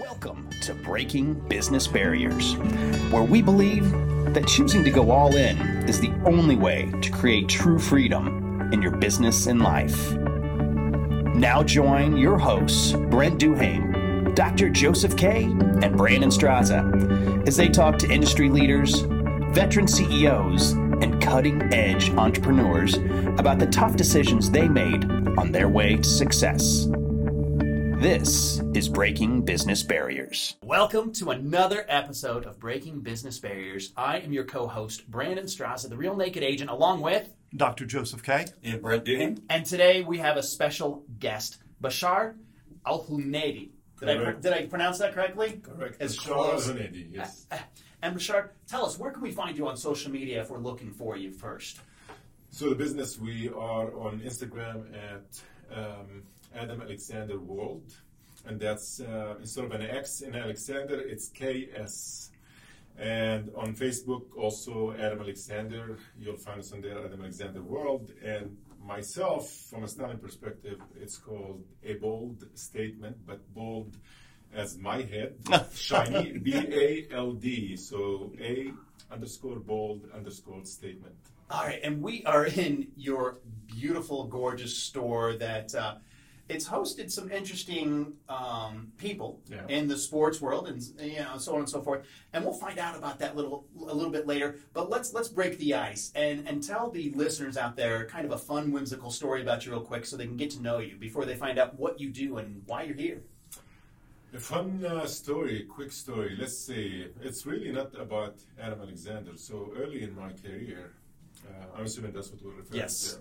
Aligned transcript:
Welcome 0.00 0.48
to 0.62 0.72
Breaking 0.72 1.34
Business 1.34 1.86
Barriers, 1.86 2.54
where 3.10 3.22
we 3.22 3.42
believe 3.42 3.84
that 4.32 4.46
choosing 4.46 4.82
to 4.84 4.90
go 4.90 5.10
all 5.10 5.36
in 5.36 5.58
is 5.86 6.00
the 6.00 6.10
only 6.24 6.56
way 6.56 6.90
to 7.02 7.10
create 7.10 7.50
true 7.50 7.78
freedom 7.78 8.70
in 8.72 8.80
your 8.80 8.96
business 8.96 9.46
and 9.46 9.60
life. 9.60 10.12
Now 11.34 11.62
join 11.62 12.16
your 12.16 12.38
hosts, 12.38 12.92
Brent 12.92 13.38
Duhame, 13.38 14.34
Dr. 14.34 14.70
Joseph 14.70 15.18
Kay, 15.18 15.42
and 15.42 15.98
Brandon 15.98 16.30
Straza, 16.30 17.46
as 17.46 17.58
they 17.58 17.68
talk 17.68 17.98
to 17.98 18.10
industry 18.10 18.48
leaders, 18.48 19.00
veteran 19.50 19.86
CEOs, 19.86 20.72
and 21.02 21.20
cutting 21.20 21.74
edge 21.74 22.08
entrepreneurs 22.12 22.94
about 23.38 23.58
the 23.58 23.66
tough 23.66 23.96
decisions 23.96 24.50
they 24.50 24.66
made 24.66 25.04
on 25.36 25.52
their 25.52 25.68
way 25.68 25.96
to 25.96 26.04
success. 26.04 26.88
This 28.00 28.62
is 28.72 28.88
Breaking 28.88 29.42
Business 29.42 29.82
Barriers. 29.82 30.56
Welcome 30.62 31.12
to 31.12 31.32
another 31.32 31.84
episode 31.86 32.46
of 32.46 32.58
Breaking 32.58 33.00
Business 33.00 33.38
Barriers. 33.38 33.92
I 33.94 34.20
am 34.20 34.32
your 34.32 34.44
co 34.44 34.66
host, 34.66 35.10
Brandon 35.10 35.44
Straza, 35.44 35.90
the 35.90 35.98
Real 35.98 36.16
Naked 36.16 36.42
Agent, 36.42 36.70
along 36.70 37.02
with 37.02 37.28
Dr. 37.54 37.84
Joseph 37.84 38.22
Kay. 38.22 38.46
And 38.64 38.80
Brett 38.80 39.04
Duhame. 39.04 39.42
And 39.50 39.66
today 39.66 40.02
we 40.02 40.16
have 40.16 40.38
a 40.38 40.42
special 40.42 41.04
guest, 41.18 41.58
Bashar 41.82 42.36
Al 42.86 43.04
Hunedi. 43.04 43.68
Did 43.98 44.08
I, 44.08 44.32
did 44.32 44.52
I 44.54 44.64
pronounce 44.64 44.96
that 45.00 45.12
correctly? 45.12 45.60
Correct. 45.62 46.00
As 46.00 46.16
Bashar 46.16 46.22
close. 46.22 46.70
Al-Hunedi, 46.70 47.08
yes. 47.12 47.46
And 48.02 48.16
Bashar, 48.16 48.48
tell 48.66 48.86
us, 48.86 48.98
where 48.98 49.10
can 49.10 49.20
we 49.20 49.30
find 49.30 49.58
you 49.58 49.68
on 49.68 49.76
social 49.76 50.10
media 50.10 50.40
if 50.40 50.48
we're 50.48 50.56
looking 50.56 50.90
for 50.90 51.18
you 51.18 51.32
first? 51.32 51.80
So 52.48 52.70
the 52.70 52.76
business, 52.76 53.18
we 53.18 53.50
are 53.50 53.94
on 53.94 54.22
Instagram 54.24 54.86
at 54.94 55.42
um, 55.76 56.22
Adam 56.54 56.80
Aleksander 56.80 57.38
World. 57.38 57.92
And 58.46 58.58
that's, 58.58 59.00
uh, 59.00 59.36
instead 59.40 59.64
of 59.64 59.72
an 59.72 59.82
X 59.82 60.22
in 60.22 60.34
Alexander, 60.34 61.00
it's 61.00 61.28
KS. 61.28 62.30
And 62.98 63.50
on 63.56 63.74
Facebook, 63.74 64.36
also 64.36 64.92
Adam 64.92 65.20
Aleksander. 65.20 65.98
You'll 66.18 66.36
find 66.36 66.60
us 66.60 66.72
on 66.72 66.80
there, 66.80 67.04
Adam 67.04 67.20
Aleksander 67.20 67.62
World. 67.62 68.12
And 68.22 68.56
myself, 68.84 69.50
from 69.70 69.84
a 69.84 69.88
styling 69.88 70.18
perspective, 70.18 70.80
it's 71.00 71.16
called 71.16 71.64
a 71.84 71.94
bold 71.94 72.44
statement, 72.54 73.16
but 73.26 73.40
bold 73.54 73.96
as 74.52 74.76
my 74.78 75.02
head, 75.02 75.36
shiny, 75.74 76.38
B 76.38 76.54
A 76.54 77.06
L 77.14 77.32
D. 77.32 77.76
So 77.76 78.32
A 78.40 78.72
underscore 79.10 79.60
bold 79.60 80.08
underscore 80.14 80.64
statement. 80.64 81.14
All 81.50 81.64
right, 81.64 81.80
and 81.82 82.00
we 82.00 82.24
are 82.24 82.46
in 82.46 82.88
your 82.96 83.38
beautiful, 83.66 84.24
gorgeous 84.24 84.76
store 84.76 85.36
that 85.36 85.74
uh, 85.74 85.96
it's 86.50 86.68
hosted 86.68 87.10
some 87.10 87.30
interesting 87.30 88.12
um, 88.28 88.92
people 88.98 89.40
Yeah. 89.48 89.66
in 89.68 89.86
the 89.88 89.96
sports 89.96 90.40
world, 90.40 90.68
and 90.68 90.82
you 91.00 91.20
know, 91.20 91.38
so 91.38 91.52
on 91.54 91.60
and 91.60 91.68
so 91.68 91.80
forth. 91.80 92.04
And 92.32 92.44
we'll 92.44 92.54
find 92.66 92.78
out 92.78 92.96
about 92.96 93.18
that 93.20 93.36
little 93.36 93.66
a 93.78 93.94
little 93.94 94.10
bit 94.10 94.26
later. 94.26 94.56
But 94.72 94.90
let's 94.90 95.12
let's 95.14 95.28
break 95.28 95.58
the 95.58 95.74
ice 95.74 96.10
and 96.14 96.46
and 96.48 96.62
tell 96.62 96.90
the 96.90 97.10
listeners 97.12 97.56
out 97.56 97.76
there 97.76 98.04
kind 98.06 98.24
of 98.26 98.32
a 98.32 98.38
fun, 98.38 98.72
whimsical 98.72 99.10
story 99.10 99.40
about 99.42 99.64
you 99.64 99.72
real 99.72 99.80
quick, 99.92 100.04
so 100.06 100.16
they 100.16 100.26
can 100.26 100.36
get 100.36 100.50
to 100.50 100.60
know 100.60 100.78
you 100.78 100.96
before 100.96 101.24
they 101.24 101.36
find 101.36 101.58
out 101.58 101.78
what 101.78 102.00
you 102.00 102.10
do 102.10 102.38
and 102.38 102.62
why 102.66 102.82
you're 102.82 102.96
here. 102.96 103.22
A 104.32 104.38
fun 104.38 104.84
uh, 104.84 105.06
story, 105.06 105.66
quick 105.68 105.90
story. 105.90 106.36
Let's 106.38 106.56
say 106.56 107.08
it's 107.20 107.46
really 107.46 107.72
not 107.72 107.90
about 107.98 108.36
Adam 108.60 108.80
Aleksander. 108.80 109.36
So 109.36 109.72
early 109.76 110.02
in 110.04 110.14
my 110.14 110.30
career, 110.32 110.92
uh, 111.48 111.76
I'm 111.76 111.84
assuming 111.84 112.12
that's 112.12 112.30
what 112.30 112.40
we're 112.44 112.52
referring 112.60 112.80
Yes. 112.80 113.14
to. 113.14 113.20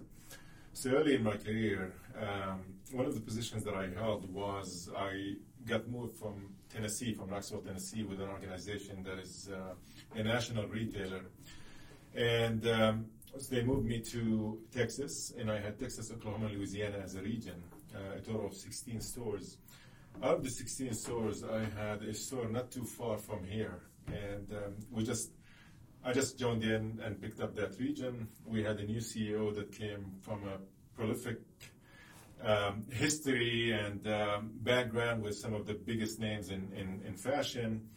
So 0.73 0.91
early 0.91 1.15
in 1.15 1.23
my 1.23 1.35
career, 1.35 1.93
um, 2.17 2.61
one 2.91 3.05
of 3.05 3.13
the 3.13 3.21
positions 3.21 3.63
that 3.65 3.73
I 3.73 3.87
held 3.99 4.31
was 4.33 4.89
I 4.95 5.35
got 5.65 5.87
moved 5.89 6.17
from 6.17 6.53
Tennessee, 6.73 7.13
from 7.13 7.29
Knoxville, 7.29 7.61
Tennessee, 7.61 8.03
with 8.03 8.21
an 8.21 8.29
organization 8.29 9.03
that 9.03 9.19
is 9.19 9.49
uh, 9.53 9.73
a 10.19 10.23
national 10.23 10.67
retailer, 10.67 11.21
and 12.15 12.65
um, 12.67 13.05
so 13.37 13.55
they 13.55 13.63
moved 13.63 13.85
me 13.85 13.99
to 13.99 14.59
Texas, 14.73 15.33
and 15.37 15.51
I 15.51 15.59
had 15.59 15.79
Texas, 15.79 16.11
Oklahoma, 16.11 16.49
Louisiana 16.49 16.97
as 17.03 17.15
a 17.15 17.21
region, 17.21 17.61
uh, 17.95 18.17
a 18.17 18.21
total 18.21 18.47
of 18.47 18.53
16 18.55 19.01
stores. 19.01 19.57
Out 20.23 20.35
of 20.35 20.43
the 20.43 20.49
16 20.49 20.93
stores, 20.93 21.43
I 21.43 21.65
had 21.79 22.01
a 22.01 22.13
store 22.13 22.49
not 22.49 22.71
too 22.71 22.83
far 22.83 23.17
from 23.17 23.43
here, 23.43 23.81
and 24.07 24.51
um, 24.51 24.73
we 24.91 25.03
just, 25.03 25.31
I 26.09 26.11
just 26.11 26.39
joined 26.39 26.63
in 26.63 26.99
and 27.05 27.21
picked 27.21 27.39
up 27.39 27.55
that 27.57 27.79
region. 27.79 28.27
We 28.43 28.63
had 28.63 28.79
a 28.79 28.83
new 28.83 28.97
CEO 28.97 29.53
that 29.53 29.71
came 29.71 30.11
from 30.21 30.39
a 30.47 30.57
prolific 30.97 31.37
um, 32.43 32.83
history 32.91 33.73
and 33.73 34.07
um, 34.07 34.49
background 34.63 35.21
with 35.21 35.37
some 35.37 35.53
of 35.53 35.67
the 35.67 35.75
biggest 35.75 36.19
names 36.19 36.49
in, 36.49 36.71
in, 36.75 37.03
in 37.05 37.13
fashion, 37.13 37.87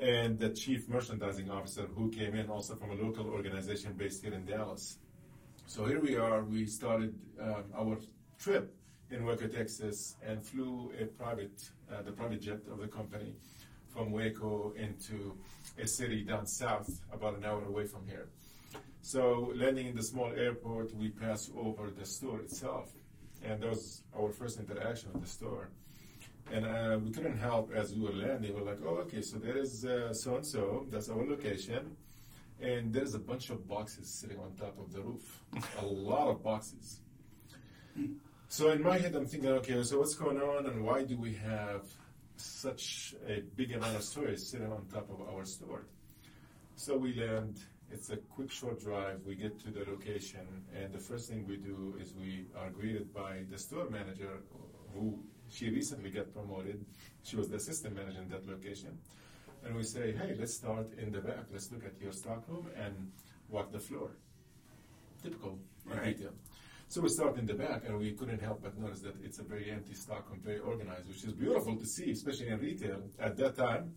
and 0.00 0.38
the 0.38 0.50
chief 0.50 0.88
merchandising 0.88 1.50
officer 1.50 1.88
who 1.96 2.08
came 2.08 2.36
in 2.36 2.48
also 2.48 2.76
from 2.76 2.92
a 2.92 2.94
local 2.94 3.26
organization 3.26 3.94
based 3.94 4.22
here 4.22 4.32
in 4.32 4.44
Dallas. 4.44 4.98
So 5.66 5.86
here 5.86 5.98
we 5.98 6.14
are. 6.14 6.44
We 6.44 6.66
started 6.66 7.18
um, 7.40 7.64
our 7.76 7.98
trip 8.38 8.72
in 9.10 9.24
Waco, 9.24 9.48
Texas, 9.48 10.14
and 10.24 10.40
flew 10.40 10.92
a 11.00 11.06
private, 11.06 11.68
uh, 11.92 12.00
the 12.02 12.12
private 12.12 12.42
jet 12.42 12.60
of 12.70 12.78
the 12.78 12.86
company, 12.86 13.34
from 13.88 14.12
Waco 14.12 14.72
into 14.76 15.36
a 15.78 15.86
city 15.86 16.22
down 16.22 16.46
south, 16.46 17.00
about 17.12 17.36
an 17.36 17.44
hour 17.44 17.64
away 17.64 17.86
from 17.86 18.06
here. 18.06 18.28
So 19.02 19.52
landing 19.54 19.86
in 19.88 19.96
the 19.96 20.02
small 20.02 20.32
airport, 20.32 20.94
we 20.94 21.10
pass 21.10 21.50
over 21.56 21.90
the 21.90 22.06
store 22.06 22.40
itself, 22.40 22.92
and 23.44 23.60
that 23.60 23.68
was 23.68 24.02
our 24.16 24.30
first 24.30 24.58
interaction 24.58 25.12
with 25.12 25.22
the 25.22 25.28
store. 25.28 25.68
And 26.52 26.66
uh, 26.66 26.98
we 27.02 27.10
couldn't 27.10 27.38
help 27.38 27.72
as 27.74 27.94
we 27.94 28.02
were 28.02 28.12
landing. 28.12 28.54
We're 28.54 28.62
like, 28.62 28.80
oh, 28.84 28.96
okay, 29.04 29.22
so 29.22 29.38
there 29.38 29.56
is 29.56 29.80
so 30.12 30.36
and 30.36 30.46
so. 30.46 30.86
That's 30.90 31.08
our 31.08 31.24
location. 31.24 31.96
And 32.60 32.92
there's 32.92 33.14
a 33.14 33.18
bunch 33.18 33.50
of 33.50 33.66
boxes 33.66 34.08
sitting 34.08 34.38
on 34.38 34.52
top 34.56 34.78
of 34.78 34.92
the 34.92 35.00
roof. 35.00 35.40
a 35.80 35.84
lot 35.84 36.28
of 36.28 36.42
boxes. 36.42 37.00
So 38.48 38.70
in 38.70 38.82
my 38.82 38.98
head, 38.98 39.14
I'm 39.14 39.26
thinking, 39.26 39.50
okay, 39.50 39.82
so 39.82 39.98
what's 39.98 40.14
going 40.14 40.40
on, 40.40 40.66
and 40.66 40.84
why 40.84 41.02
do 41.02 41.16
we 41.16 41.34
have 41.34 41.82
such 42.36 43.14
a 43.28 43.40
big 43.56 43.72
amount 43.72 43.96
of 43.96 44.02
storage 44.02 44.38
sitting 44.40 44.70
on 44.72 44.84
top 44.92 45.08
of 45.10 45.20
our 45.34 45.44
store? 45.44 45.86
So 46.76 46.96
we 46.96 47.14
land. 47.14 47.60
It's 47.90 48.10
a 48.10 48.16
quick, 48.16 48.50
short 48.50 48.80
drive. 48.80 49.20
We 49.26 49.36
get 49.36 49.60
to 49.64 49.70
the 49.70 49.84
location, 49.88 50.46
and 50.74 50.92
the 50.92 50.98
first 50.98 51.28
thing 51.28 51.46
we 51.46 51.56
do 51.56 51.94
is 52.00 52.12
we 52.14 52.46
are 52.58 52.70
greeted 52.70 53.12
by 53.14 53.42
the 53.50 53.58
store 53.58 53.88
manager, 53.88 54.40
who 54.92 55.18
she 55.48 55.70
recently 55.70 56.10
got 56.10 56.32
promoted. 56.32 56.84
She 57.22 57.36
was 57.36 57.48
the 57.50 57.56
assistant 57.56 57.94
manager 57.94 58.20
in 58.22 58.28
that 58.30 58.48
location. 58.48 58.98
And 59.64 59.76
we 59.76 59.82
say, 59.84 60.12
hey, 60.12 60.34
let's 60.38 60.54
start 60.54 60.88
in 60.98 61.12
the 61.12 61.20
back. 61.20 61.44
Let's 61.52 61.70
look 61.70 61.84
at 61.84 62.00
your 62.00 62.12
stock 62.12 62.42
room 62.48 62.66
and 62.76 63.12
walk 63.48 63.70
the 63.70 63.78
floor. 63.80 64.10
Typical 65.22 65.58
Right. 65.86 66.06
retail. 66.06 66.32
So 66.94 67.00
we 67.00 67.08
start 67.08 67.36
in 67.38 67.44
the 67.44 67.54
back, 67.54 67.82
and 67.88 67.98
we 67.98 68.12
couldn't 68.12 68.40
help 68.40 68.62
but 68.62 68.78
notice 68.78 69.00
that 69.00 69.16
it's 69.20 69.40
a 69.40 69.42
very 69.42 69.68
empty 69.68 69.94
stock 69.94 70.28
and 70.30 70.40
very 70.40 70.60
organized, 70.60 71.08
which 71.08 71.24
is 71.24 71.32
beautiful 71.32 71.74
to 71.74 71.84
see, 71.84 72.12
especially 72.12 72.50
in 72.50 72.60
retail 72.60 73.00
at 73.18 73.36
that 73.38 73.56
time. 73.56 73.92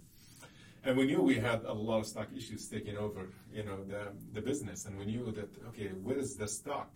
And 0.83 0.97
we 0.97 1.05
knew 1.05 1.21
we 1.21 1.35
had 1.35 1.61
a 1.65 1.73
lot 1.73 1.99
of 1.99 2.07
stock 2.07 2.29
issues 2.35 2.67
taking 2.67 2.97
over, 2.97 3.29
you 3.53 3.63
know, 3.63 3.83
the, 3.83 4.07
the 4.33 4.41
business. 4.41 4.87
And 4.87 4.97
we 4.97 5.05
knew 5.05 5.31
that, 5.33 5.47
okay, 5.67 5.89
where 5.89 6.17
is 6.17 6.37
the 6.37 6.47
stock? 6.47 6.89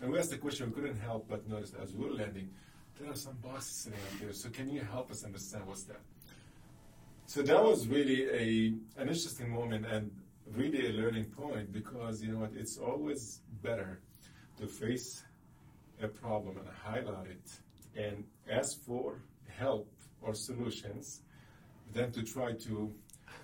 And 0.00 0.12
we 0.12 0.18
asked 0.20 0.30
the 0.30 0.38
question, 0.38 0.70
we 0.70 0.80
couldn't 0.80 1.00
help 1.00 1.28
but 1.28 1.48
notice 1.48 1.72
as 1.82 1.92
we 1.92 2.04
were 2.04 2.14
landing, 2.14 2.48
there 3.00 3.10
are 3.10 3.16
some 3.16 3.36
boxes 3.42 3.78
sitting 3.78 3.98
out 3.98 4.20
there. 4.20 4.32
So 4.32 4.48
can 4.48 4.68
you 4.68 4.82
help 4.82 5.10
us 5.10 5.24
understand 5.24 5.66
what's 5.66 5.82
that? 5.86 6.02
So 7.26 7.42
that 7.42 7.60
was 7.60 7.88
really 7.88 8.28
a 8.28 8.74
an 8.96 9.08
interesting 9.08 9.50
moment 9.50 9.86
and 9.86 10.12
really 10.54 10.86
a 10.86 10.92
learning 10.92 11.24
point 11.24 11.72
because 11.72 12.22
you 12.22 12.30
know 12.30 12.38
what, 12.38 12.52
it's 12.54 12.78
always 12.78 13.40
better 13.60 14.02
to 14.60 14.68
face 14.68 15.24
a 16.02 16.08
problem 16.08 16.58
and 16.58 16.68
highlight 16.68 17.26
it 17.28 17.50
and 17.96 18.24
ask 18.50 18.80
for 18.84 19.22
help 19.48 19.90
or 20.20 20.34
solutions 20.34 21.20
than 21.92 22.10
to 22.12 22.22
try 22.22 22.52
to 22.52 22.92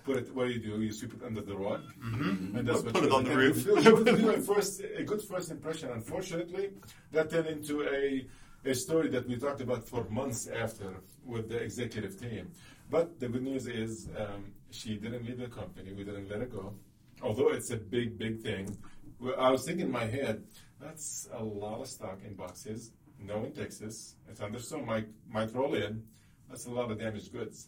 put 0.03 0.17
it 0.17 0.33
what 0.33 0.47
do 0.47 0.53
you 0.53 0.59
do? 0.59 0.81
You 0.81 0.91
sweep 0.91 1.13
it 1.13 1.23
under 1.25 1.41
the 1.41 1.55
rug. 1.55 1.81
And 2.03 2.67
that's 2.67 2.81
what 2.81 2.93
Put 2.93 3.03
it 3.05 3.11
on 3.11 3.23
the 3.25 3.35
roof. 3.35 3.65
you 3.65 3.81
do- 3.81 4.11
you 4.11 4.17
do 4.17 4.29
a, 4.31 4.39
first, 4.41 4.81
a 4.97 5.03
good 5.03 5.21
first 5.21 5.51
impression. 5.51 5.89
Unfortunately, 5.91 6.71
that 7.11 7.29
turned 7.29 7.47
into 7.47 7.83
a, 7.83 8.25
a 8.65 8.73
story 8.73 9.09
that 9.09 9.27
we 9.27 9.37
talked 9.37 9.61
about 9.61 9.87
for 9.87 10.05
months 10.09 10.47
after 10.47 10.95
with 11.25 11.49
the 11.49 11.57
executive 11.57 12.19
team. 12.19 12.51
But 12.89 13.19
the 13.19 13.29
good 13.29 13.43
news 13.43 13.67
is 13.67 14.09
um, 14.17 14.45
she 14.71 14.95
didn't 14.95 15.25
leave 15.25 15.37
the 15.39 15.47
company. 15.47 15.93
We 15.93 16.03
didn't 16.03 16.29
let 16.29 16.39
her 16.39 16.45
go. 16.47 16.73
Although 17.21 17.49
it's 17.49 17.69
a 17.71 17.77
big, 17.77 18.17
big 18.17 18.41
thing. 18.41 18.77
Well, 19.19 19.35
I 19.37 19.51
was 19.51 19.65
thinking 19.65 19.85
in 19.87 19.91
my 19.91 20.05
head, 20.05 20.43
that's 20.81 21.27
a 21.33 21.43
lot 21.43 21.81
of 21.81 21.87
stock 21.87 22.19
in 22.25 22.35
boxes. 22.35 22.91
No 23.21 23.43
indexes. 23.45 24.15
It's 24.29 24.41
understood 24.41 24.85
might, 24.85 25.07
might 25.29 25.53
roll 25.53 25.73
in. 25.75 26.03
That's 26.49 26.65
a 26.67 26.71
lot 26.71 26.89
of 26.89 26.99
damaged 26.99 27.31
goods. 27.33 27.67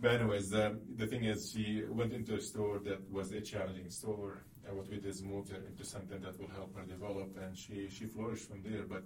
But 0.00 0.10
anyways, 0.20 0.52
um, 0.54 0.80
the 0.96 1.06
thing 1.06 1.24
is, 1.24 1.52
she 1.52 1.82
went 1.88 2.12
into 2.12 2.34
a 2.34 2.40
store 2.40 2.78
that 2.80 3.00
was 3.10 3.32
a 3.32 3.40
challenging 3.40 3.88
store, 3.90 4.42
and 4.66 4.76
what 4.76 4.88
we 4.88 4.96
did 4.96 5.06
is 5.06 5.22
moved 5.22 5.50
her 5.50 5.62
into 5.66 5.84
something 5.84 6.20
that 6.20 6.38
will 6.38 6.48
help 6.48 6.76
her 6.76 6.84
develop, 6.84 7.36
and 7.42 7.56
she 7.56 7.88
she 7.88 8.04
flourished 8.04 8.48
from 8.50 8.62
there. 8.62 8.82
But 8.82 9.04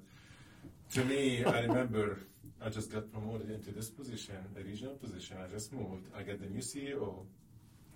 to 0.95 1.05
me, 1.05 1.45
I 1.45 1.61
remember 1.61 2.19
I 2.61 2.69
just 2.71 2.91
got 2.91 3.13
promoted 3.13 3.51
into 3.51 3.71
this 3.71 3.91
position, 3.91 4.35
a 4.59 4.65
regional 4.65 4.95
position. 4.95 5.37
I 5.45 5.47
just 5.49 5.73
moved. 5.73 6.07
I 6.19 6.23
get 6.23 6.41
the 6.41 6.49
new 6.49 6.63
CEO. 6.63 7.27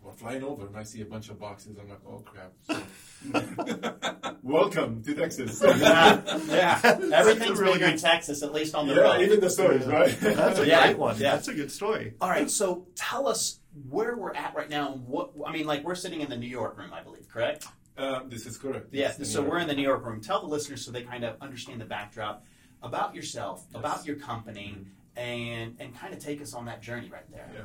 We're 0.03 0.13
flying 0.13 0.43
over, 0.43 0.67
and 0.67 0.77
I 0.77 0.83
see 0.83 1.01
a 1.01 1.05
bunch 1.05 1.29
of 1.31 1.39
boxes. 1.39 1.77
I'm 1.79 1.89
like, 1.89 2.01
oh 2.07 2.19
crap! 2.21 2.53
So, 2.67 4.35
welcome 4.43 5.03
to 5.05 5.15
Texas. 5.15 5.63
yeah, 5.65 6.21
yeah. 6.49 6.81
Everything's 7.15 7.59
really 7.61 7.75
bigger 7.75 7.85
in 7.87 7.93
good- 7.93 8.01
Texas, 8.01 8.43
at 8.43 8.53
least 8.53 8.75
on 8.75 8.89
the 8.89 8.95
yeah, 8.95 9.01
road. 9.01 9.21
even 9.21 9.41
the 9.41 9.49
stories, 9.51 9.87
right? 9.87 10.11
That's 10.21 10.59
a 10.59 10.67
Yeah, 10.67 10.87
great 10.87 10.99
one. 10.99 11.17
yeah. 11.19 11.33
That's 11.37 11.49
a 11.49 11.55
good 11.55 11.71
story. 11.71 12.15
All 12.21 12.29
right, 12.29 12.51
so 12.51 12.87
tell 12.97 13.29
us 13.29 13.61
where 13.89 14.17
we're 14.17 14.35
at 14.35 14.55
right 14.57 14.69
now. 14.69 14.93
and 14.93 15.07
What 15.07 15.31
I 15.47 15.53
mean, 15.53 15.67
like 15.67 15.85
we're 15.85 15.95
sitting 15.95 16.21
in 16.21 16.29
the 16.29 16.37
New 16.37 16.49
York 16.49 16.77
room, 16.79 16.93
I 16.93 17.03
believe, 17.03 17.29
correct? 17.29 17.67
Uh, 17.97 18.21
this 18.27 18.47
is 18.47 18.57
correct. 18.59 18.89
Yeah. 18.91 19.13
Yes, 19.19 19.31
So 19.31 19.43
we're 19.43 19.59
in 19.59 19.69
the 19.69 19.75
New 19.75 19.83
York 19.83 20.05
room. 20.05 20.21
Tell 20.21 20.41
the 20.41 20.47
listeners 20.49 20.85
so 20.85 20.91
they 20.91 21.03
kind 21.03 21.25
of 21.25 21.37
understand 21.41 21.81
the 21.81 21.85
backdrop 21.85 22.45
about 22.83 23.15
yourself, 23.15 23.65
about 23.75 24.05
your 24.05 24.17
company, 24.17 24.77
and 25.17 25.77
and 25.79 25.97
kind 25.97 26.13
of 26.13 26.19
take 26.19 26.41
us 26.43 26.55
on 26.55 26.65
that 26.65 26.83
journey 26.83 27.09
right 27.13 27.31
there. 27.31 27.49
Yeah. 27.55 27.63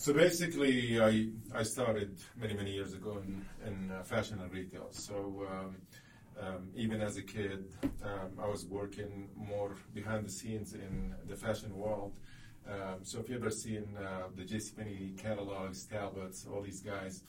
So 0.00 0.14
basically, 0.14 0.98
I 0.98 1.28
I 1.54 1.62
started 1.62 2.16
many 2.34 2.54
many 2.54 2.72
years 2.72 2.94
ago 2.94 3.18
in, 3.22 3.44
in 3.66 3.90
uh, 3.90 4.02
fashion 4.02 4.40
and 4.40 4.50
retail. 4.50 4.86
So 4.92 5.46
um, 5.52 5.76
um, 6.42 6.68
even 6.74 7.02
as 7.02 7.18
a 7.18 7.22
kid, 7.22 7.66
um, 8.02 8.30
I 8.42 8.48
was 8.48 8.64
working 8.64 9.28
more 9.36 9.76
behind 9.92 10.24
the 10.24 10.30
scenes 10.30 10.72
in 10.72 11.14
the 11.28 11.36
fashion 11.36 11.76
world. 11.76 12.14
Um, 12.66 13.00
so 13.02 13.20
if 13.20 13.28
you've 13.28 13.42
ever 13.42 13.50
seen 13.50 13.84
uh, 13.98 14.28
the 14.34 14.44
JCPenney 14.44 15.18
catalogs, 15.18 15.84
Talbots, 15.84 16.46
all 16.50 16.62
these 16.62 16.80
guys, 16.80 17.22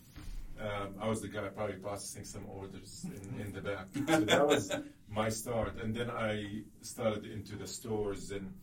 um, 0.57 0.95
I 1.01 1.09
was 1.09 1.19
the 1.21 1.27
guy 1.27 1.49
probably 1.49 1.75
processing 1.75 2.23
some 2.23 2.45
orders 2.47 3.05
in, 3.17 3.41
in 3.41 3.51
the 3.51 3.59
back. 3.59 3.87
So 4.07 4.21
that 4.21 4.47
was 4.47 4.73
my 5.09 5.27
start, 5.27 5.73
and 5.83 5.93
then 5.93 6.09
I 6.09 6.61
started 6.81 7.25
into 7.25 7.57
the 7.57 7.67
stores 7.67 8.31
and 8.31 8.53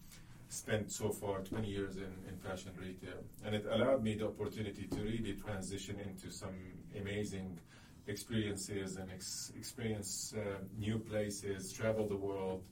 spent 0.48 0.90
so 0.90 1.10
far 1.10 1.40
20 1.40 1.68
years 1.68 1.96
in, 1.96 2.12
in 2.28 2.36
fashion 2.38 2.72
retail. 2.78 3.22
And 3.44 3.54
it 3.54 3.66
allowed 3.70 4.02
me 4.02 4.14
the 4.14 4.26
opportunity 4.26 4.86
to 4.86 5.00
really 5.00 5.34
transition 5.34 6.00
into 6.00 6.30
some 6.30 6.54
amazing 6.98 7.58
experiences 8.06 8.96
and 8.96 9.10
ex- 9.10 9.52
experience 9.56 10.34
uh, 10.36 10.58
new 10.78 10.98
places, 10.98 11.72
travel 11.72 12.08
the 12.08 12.16
world, 12.16 12.64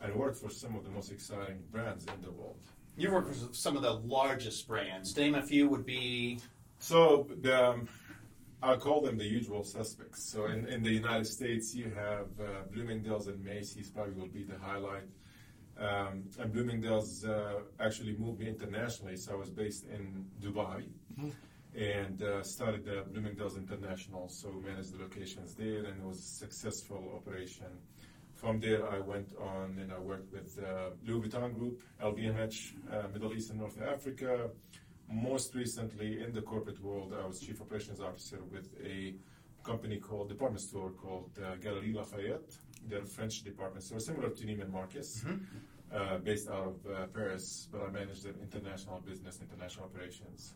and 0.00 0.14
work 0.14 0.34
for 0.34 0.50
some 0.50 0.74
of 0.74 0.84
the 0.84 0.90
most 0.90 1.12
exciting 1.12 1.62
brands 1.70 2.04
in 2.06 2.20
the 2.20 2.30
world. 2.32 2.58
You 2.96 3.12
work 3.12 3.28
with 3.28 3.54
some 3.54 3.76
of 3.76 3.82
the 3.82 3.92
largest 3.92 4.66
brands. 4.68 5.16
Name 5.16 5.34
a 5.34 5.42
few 5.42 5.68
would 5.68 5.86
be 5.86 6.38
So 6.78 7.26
the, 7.40 7.70
um, 7.70 7.88
I 8.62 8.76
call 8.76 9.00
them 9.00 9.16
the 9.16 9.24
usual 9.24 9.64
suspects. 9.64 10.22
So 10.30 10.46
in, 10.46 10.66
in 10.66 10.82
the 10.82 10.90
United 10.90 11.26
States, 11.26 11.74
you 11.74 11.90
have 11.94 12.26
uh, 12.40 12.62
Bloomingdale's 12.72 13.26
and 13.26 13.42
Macy's 13.44 13.90
probably 13.90 14.14
will 14.14 14.28
be 14.28 14.44
the 14.44 14.58
highlight. 14.58 15.08
Um, 15.78 16.24
and 16.38 16.52
Bloomingdale's 16.52 17.24
uh, 17.24 17.60
actually 17.80 18.16
moved 18.16 18.40
me 18.40 18.48
internationally, 18.48 19.16
so 19.16 19.32
I 19.32 19.36
was 19.36 19.50
based 19.50 19.86
in 19.86 20.24
Dubai 20.40 20.84
and 21.76 22.22
uh, 22.22 22.42
started 22.42 22.84
the 22.84 23.04
Bloomingdale's 23.10 23.56
International, 23.56 24.28
so 24.28 24.52
managed 24.64 24.96
the 24.96 25.02
locations 25.02 25.54
there, 25.54 25.78
and 25.78 26.00
it 26.00 26.04
was 26.04 26.18
a 26.18 26.22
successful 26.22 27.12
operation. 27.16 27.66
From 28.36 28.60
there, 28.60 28.88
I 28.88 29.00
went 29.00 29.32
on 29.40 29.78
and 29.80 29.92
I 29.92 29.98
worked 29.98 30.32
with 30.32 30.58
uh, 30.62 30.90
Louis 31.04 31.28
Vuitton 31.28 31.54
Group, 31.54 31.80
LVMH, 32.02 32.74
uh, 32.92 33.08
Middle 33.12 33.32
East 33.32 33.50
and 33.50 33.58
North 33.58 33.80
Africa. 33.80 34.50
Most 35.10 35.54
recently, 35.54 36.22
in 36.22 36.32
the 36.32 36.42
corporate 36.42 36.80
world, 36.82 37.14
I 37.20 37.26
was 37.26 37.40
chief 37.40 37.60
operations 37.60 38.00
officer 38.00 38.38
with 38.52 38.68
a 38.84 39.14
company 39.62 39.98
called 39.98 40.28
department 40.28 40.60
store 40.60 40.90
called 40.90 41.30
uh, 41.38 41.56
Galerie 41.56 41.92
Lafayette. 41.92 42.56
They're 42.88 43.00
a 43.00 43.04
French 43.04 43.42
department 43.42 43.82
store, 43.84 44.00
similar 44.00 44.30
to 44.30 44.44
Neiman 44.46 44.70
Marcus, 44.70 45.24
uh, 45.94 46.18
based 46.18 46.48
out 46.48 46.66
of 46.72 46.76
uh, 46.92 47.06
Paris. 47.06 47.68
But 47.72 47.82
I 47.86 47.90
managed 47.90 48.24
their 48.24 48.34
international 48.42 49.00
business, 49.06 49.38
international 49.40 49.86
operations. 49.86 50.54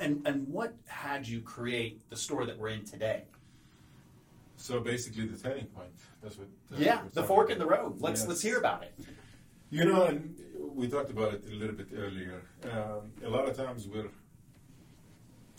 and 0.00 0.26
and 0.26 0.46
what 0.48 0.72
had 0.86 1.26
you 1.26 1.40
create 1.40 2.00
the 2.10 2.16
store 2.16 2.46
that 2.46 2.58
we're 2.58 2.68
in 2.78 2.84
today? 2.84 3.24
So 4.56 4.80
basically, 4.80 5.26
the 5.26 5.38
turning 5.38 5.66
point. 5.66 5.96
That's 6.22 6.36
what. 6.38 6.48
uh, 6.72 6.76
yeah, 6.78 7.02
we're 7.02 7.10
the 7.10 7.22
fork 7.24 7.50
in 7.50 7.58
the 7.58 7.66
road. 7.66 8.00
Let's 8.00 8.20
Yes. 8.20 8.28
let's 8.28 8.42
hear 8.42 8.58
about 8.58 8.82
it. 8.82 8.94
You 9.70 9.84
know, 9.84 10.04
and 10.04 10.34
we 10.74 10.88
talked 10.88 11.10
about 11.10 11.34
it 11.34 11.44
a 11.50 11.54
little 11.54 11.76
bit 11.76 11.88
earlier. 12.04 12.42
Um, 12.72 13.02
a 13.24 13.28
lot 13.28 13.46
of 13.48 13.54
times 13.56 13.86
we're 13.86 14.10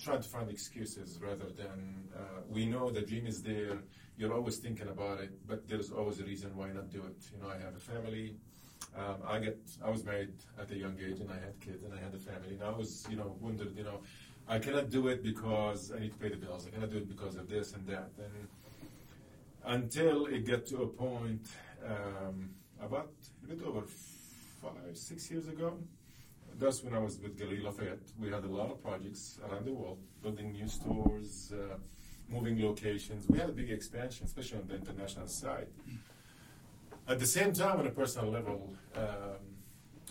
trying 0.02 0.22
to 0.22 0.30
find 0.30 0.50
excuses 0.50 1.20
rather 1.22 1.50
than 1.62 2.10
uh, 2.16 2.42
we 2.50 2.66
know 2.66 2.90
the 2.90 3.02
dream 3.02 3.26
is 3.28 3.42
there. 3.44 3.78
You're 4.20 4.34
always 4.34 4.58
thinking 4.58 4.90
about 4.90 5.22
it, 5.22 5.32
but 5.48 5.66
there's 5.70 5.92
always 5.92 6.20
a 6.20 6.26
reason 6.26 6.50
why 6.54 6.68
not 6.74 6.92
do 6.92 7.02
it. 7.06 7.20
You 7.34 7.42
know, 7.42 7.50
I 7.50 7.58
have 7.64 7.74
a 7.74 7.80
family. 7.80 8.36
Um, 8.98 9.16
I 9.26 9.40
get. 9.40 9.58
I 9.82 9.90
was 9.90 10.04
married 10.04 10.34
at 10.60 10.70
a 10.72 10.76
young 10.76 10.98
age, 11.00 11.22
and 11.22 11.32
I 11.32 11.40
had 11.46 11.58
kids, 11.62 11.86
and 11.86 11.94
I 11.94 12.02
had 12.04 12.14
a 12.14 12.18
family. 12.18 12.56
And 12.56 12.64
I 12.64 12.72
was, 12.72 13.08
you 13.10 13.16
know, 13.16 13.38
wondered, 13.40 13.78
you 13.78 13.86
know, 13.86 14.02
I 14.46 14.60
cannot 14.60 14.90
do 14.90 15.08
it 15.08 15.24
because 15.24 15.94
I 15.96 16.00
need 16.00 16.12
to 16.12 16.18
pay 16.18 16.28
the 16.28 16.36
bills. 16.36 16.68
I 16.68 16.72
cannot 16.72 16.92
do 16.92 16.98
it 16.98 17.08
because 17.08 17.38
of 17.38 17.48
this 17.48 17.72
and 17.72 17.88
that. 17.88 18.10
And 18.18 18.48
until 19.64 20.26
it 20.26 20.46
got 20.46 20.66
to 20.66 20.84
a 20.84 20.88
point 20.88 21.48
um, 21.86 22.50
about 22.82 23.14
a 23.46 23.48
bit 23.48 23.66
over 23.66 23.84
five, 24.62 24.98
six 24.98 25.32
years 25.32 25.48
ago. 25.48 25.78
That's 26.60 26.84
when 26.84 26.94
I 26.94 27.00
was 27.00 27.18
with 27.20 27.38
Galerie 27.38 27.62
Lafayette. 27.62 28.12
We 28.20 28.30
had 28.30 28.44
a 28.44 28.50
lot 28.50 28.70
of 28.70 28.84
projects 28.84 29.40
around 29.50 29.66
the 29.66 29.72
world, 29.72 30.00
building 30.22 30.52
new 30.52 30.68
stores, 30.68 31.54
uh, 31.54 31.78
moving 32.30 32.62
locations. 32.62 33.28
We 33.28 33.40
had 33.40 33.50
a 33.50 33.54
big 33.54 33.72
expansion, 33.72 34.26
especially 34.26 34.60
on 34.60 34.68
the 34.68 34.76
international 34.76 35.28
side. 35.28 35.68
At 37.08 37.20
the 37.20 37.26
same 37.26 37.54
time, 37.54 37.80
on 37.80 37.88
a 37.88 37.92
personal 37.92 38.30
level, 38.30 38.72
um, 38.96 39.04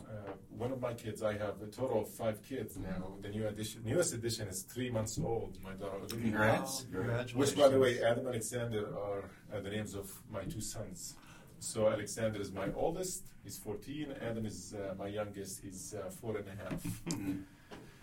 uh, 0.01 0.33
one 0.57 0.73
of 0.73 0.81
my 0.81 0.95
kids, 0.95 1.23
I 1.23 1.35
have 1.35 1.61
a 1.63 1.67
total 1.67 2.03
of 2.03 2.09
five 2.09 2.43
kids 2.43 2.77
now. 2.77 3.13
The 3.23 3.29
new 3.29 3.47
edition, 3.47 3.83
newest 3.85 4.15
edition 4.15 4.49
is 4.49 4.63
three 4.63 4.91
months 4.91 5.19
old. 5.19 5.59
My 5.63 5.73
daughter, 5.75 5.97
Olivia. 5.97 6.23
Congrats. 6.23 6.87
Congratulations. 6.91 7.35
Which, 7.35 7.57
by 7.57 7.69
the 7.69 7.79
way, 7.79 8.03
Adam 8.03 8.21
and 8.21 8.29
Alexander 8.29 8.89
are 8.97 9.25
uh, 9.55 9.61
the 9.61 9.71
names 9.71 9.95
of 9.95 10.11
my 10.33 10.43
two 10.45 10.61
sons. 10.61 11.15
So 11.61 11.89
Alexander 11.89 12.41
is 12.41 12.53
my 12.53 12.69
oldest; 12.75 13.27
he's 13.45 13.59
14. 13.59 14.15
Adam 14.23 14.47
is 14.47 14.75
uh, 14.75 14.95
my 14.95 15.09
youngest; 15.09 15.61
he's 15.63 15.95
uh, 15.95 16.09
four 16.11 16.37
and 16.37 16.47
a 16.49 16.57
half. 16.63 16.87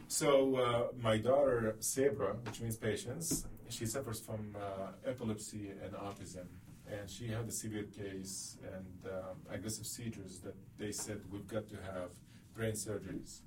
so 0.07 0.55
uh, 0.55 0.87
my 1.01 1.17
daughter 1.17 1.75
Sabra, 1.79 2.35
which 2.45 2.61
means 2.61 2.77
patience, 2.77 3.45
she 3.69 3.85
suffers 3.85 4.19
from 4.19 4.55
uh, 4.55 5.09
epilepsy 5.09 5.71
and 5.83 5.93
autism, 5.93 6.45
and 6.87 7.09
she 7.09 7.27
had 7.27 7.47
a 7.47 7.51
severe 7.51 7.83
case 7.83 8.57
and 8.63 9.11
um, 9.11 9.37
aggressive 9.49 9.85
seizures 9.85 10.39
that 10.39 10.55
they 10.77 10.91
said 10.91 11.19
we've 11.31 11.47
got 11.47 11.67
to 11.69 11.75
have 11.75 12.09
brain 12.53 12.73
surgeries. 12.73 13.41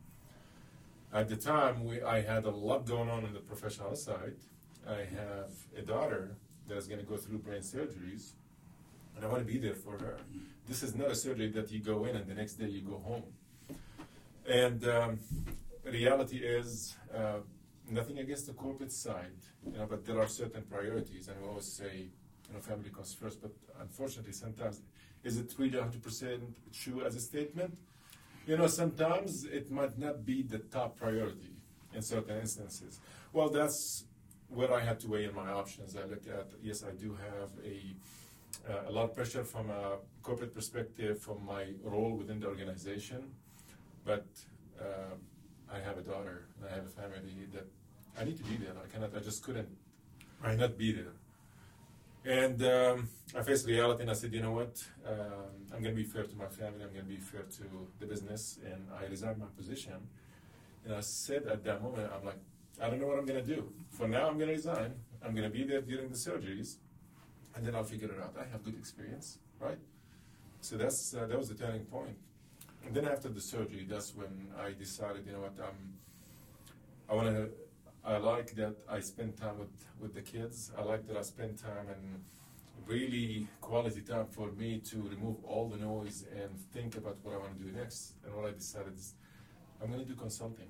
At 1.12 1.28
the 1.28 1.36
time, 1.36 1.84
we, 1.84 2.02
I 2.02 2.20
had 2.20 2.44
a 2.44 2.50
lot 2.50 2.87
going 2.87 3.08
on 3.08 3.25
on 3.25 3.32
the 3.32 3.40
professional 3.40 3.94
side. 3.94 4.37
I 4.87 5.06
have 5.16 5.50
a 5.76 5.82
daughter 5.82 6.37
that's 6.68 6.87
going 6.87 7.00
to 7.00 7.06
go 7.06 7.16
through 7.16 7.38
brain 7.38 7.60
surgeries, 7.60 8.32
and 9.16 9.25
I 9.25 9.28
want 9.28 9.46
to 9.46 9.52
be 9.52 9.58
there 9.58 9.75
for 9.75 9.92
her. 9.92 10.18
This 10.66 10.82
is 10.82 10.94
not 10.94 11.10
a 11.10 11.14
surgery 11.14 11.48
that 11.52 11.70
you 11.70 11.80
go 11.80 12.04
in 12.04 12.14
and 12.14 12.26
the 12.26 12.34
next 12.34 12.54
day 12.54 12.66
you 12.66 12.82
go 12.82 12.98
home. 12.98 13.25
And 14.46 14.87
um, 14.87 15.18
reality 15.84 16.38
is 16.38 16.96
uh, 17.14 17.40
nothing 17.90 18.18
against 18.18 18.47
the 18.47 18.52
corporate 18.52 18.92
side, 18.92 19.40
you 19.66 19.78
know, 19.78 19.87
but 19.88 20.04
there 20.04 20.21
are 20.21 20.28
certain 20.28 20.62
priorities, 20.62 21.28
and 21.28 21.40
we 21.40 21.49
always 21.49 21.66
say, 21.66 22.09
you 22.49 22.54
know, 22.54 22.61
family 22.61 22.90
comes 22.90 23.14
first. 23.14 23.40
But 23.40 23.52
unfortunately, 23.80 24.33
sometimes 24.33 24.83
is 25.25 25.38
it 25.38 25.54
really 25.59 25.78
100% 25.78 26.40
true 26.73 27.04
as 27.04 27.16
a 27.16 27.21
statement? 27.21 27.78
You 28.47 28.57
know, 28.57 28.66
sometimes 28.66 29.45
it 29.45 29.71
might 29.71 29.99
not 29.99 30.25
be 30.25 30.42
the 30.42 30.59
top 30.59 30.97
priority 30.99 31.54
in 31.95 32.02
certain 32.02 32.38
instances. 32.38 33.00
Well, 33.33 33.50
that's 33.50 34.04
where 34.49 34.73
I 34.73 34.80
had 34.80 34.99
to 35.00 35.09
weigh 35.09 35.25
in 35.25 35.35
my 35.35 35.50
options. 35.50 35.97
I 35.97 36.04
looked 36.04 36.28
at 36.28 36.49
yes, 36.62 36.83
I 36.83 36.92
do 36.92 37.16
have 37.28 37.50
a 37.64 37.95
uh, 38.68 38.88
a 38.88 38.92
lot 38.92 39.04
of 39.04 39.14
pressure 39.14 39.45
from 39.45 39.71
a 39.71 39.99
corporate 40.23 40.54
perspective, 40.54 41.21
from 41.21 41.45
my 41.45 41.66
role 41.83 42.14
within 42.14 42.40
the 42.40 42.47
organization, 42.47 43.30
but 44.04 44.26
uh, 44.80 45.14
I 45.73 45.78
have 45.80 45.99
a 45.99 46.02
daughter 46.02 46.47
and 46.57 46.71
I 46.71 46.75
have 46.75 46.87
a 46.87 46.88
family 46.88 47.47
that 47.52 47.66
I 48.18 48.25
need 48.25 48.37
to 48.38 48.44
be 48.44 48.56
there. 48.56 48.72
I 48.84 48.88
cannot. 48.92 49.16
I 49.16 49.20
just 49.20 49.42
couldn't 49.42 49.68
Right. 50.42 50.56
not 50.58 50.78
be 50.78 50.92
there. 50.92 51.12
And 52.25 52.62
um, 52.64 53.08
I 53.37 53.42
faced 53.42 53.66
reality 53.66 54.02
and 54.02 54.10
I 54.10 54.14
said, 54.14 54.32
you 54.32 54.40
know 54.42 54.52
what? 54.52 54.82
Um, 55.06 55.66
I'm 55.75 55.82
going 55.82 55.94
to 55.96 56.00
be 56.02 56.04
fair 56.04 56.25
to 56.25 56.37
my 56.37 56.46
family. 56.46 56.82
I'm 56.84 56.92
going 56.92 57.04
to 57.06 57.10
be 57.10 57.16
fair 57.16 57.42
to 57.42 57.62
the 58.00 58.06
business. 58.06 58.58
And 58.64 58.87
I 59.00 59.06
resigned 59.06 59.38
my 59.38 59.46
position. 59.56 59.94
And 60.84 60.94
I 60.94 61.00
said 61.00 61.46
at 61.46 61.64
that 61.64 61.82
moment, 61.82 62.10
I'm 62.14 62.25
like, 62.25 62.38
I 62.80 62.88
don't 62.88 63.00
know 63.00 63.06
what 63.08 63.18
I'm 63.18 63.26
going 63.26 63.44
to 63.44 63.54
do. 63.56 63.72
For 63.90 64.06
now, 64.06 64.28
I'm 64.28 64.37
going 64.37 64.48
to 64.48 64.54
resign. 64.54 64.94
I'm 65.25 65.34
going 65.34 65.50
to 65.50 65.56
be 65.58 65.64
there 65.64 65.80
during 65.80 66.08
the 66.08 66.16
surgeries. 66.16 66.76
And 67.56 67.66
then 67.66 67.75
I'll 67.75 67.84
figure 67.84 68.08
it 68.12 68.20
out. 68.22 68.34
I 68.38 68.44
have 68.52 68.62
good 68.64 68.76
experience, 68.78 69.38
right? 69.58 69.78
So 70.60 70.76
that's 70.76 71.14
uh, 71.14 71.26
that 71.26 71.37
was 71.38 71.48
the 71.48 71.54
turning 71.56 71.84
point. 71.87 72.16
And 72.87 72.94
then 72.94 73.06
after 73.06 73.28
the 73.28 73.40
surgery, 73.40 73.84
that's 73.88 74.14
when 74.14 74.48
I 74.60 74.72
decided, 74.72 75.26
you 75.26 75.32
know 75.32 75.40
what, 75.40 75.58
um, 75.60 75.75
I 77.10 77.14
want 77.14 77.28
to. 77.37 77.50
I 78.05 78.17
like 78.17 78.55
that 78.57 78.76
I 78.88 79.00
spend 79.00 79.37
time 79.37 79.59
with, 79.59 79.87
with 80.00 80.14
the 80.14 80.23
kids. 80.23 80.73
I 80.78 80.83
like 80.83 81.07
that 81.09 81.17
I 81.17 81.23
spend 81.23 81.59
time 81.59 81.88
and 81.88 82.23
really 82.87 83.47
quality 83.61 84.00
time 84.00 84.26
for 84.31 84.50
me 84.52 84.78
to 84.78 84.97
remove 85.02 85.37
all 85.45 85.69
the 85.69 85.76
noise 85.76 86.25
and 86.33 86.50
think 86.73 86.97
about 86.97 87.17
what 87.23 87.35
I 87.35 87.38
want 87.38 87.59
to 87.59 87.64
do 87.64 87.73
next. 87.73 88.14
And 88.25 88.35
what 88.35 88.47
I 88.47 88.52
decided 88.52 88.97
is 88.97 89.14
I'm 89.83 89.88
going 89.93 90.02
to 90.02 90.09
do 90.09 90.14
consulting. 90.14 90.69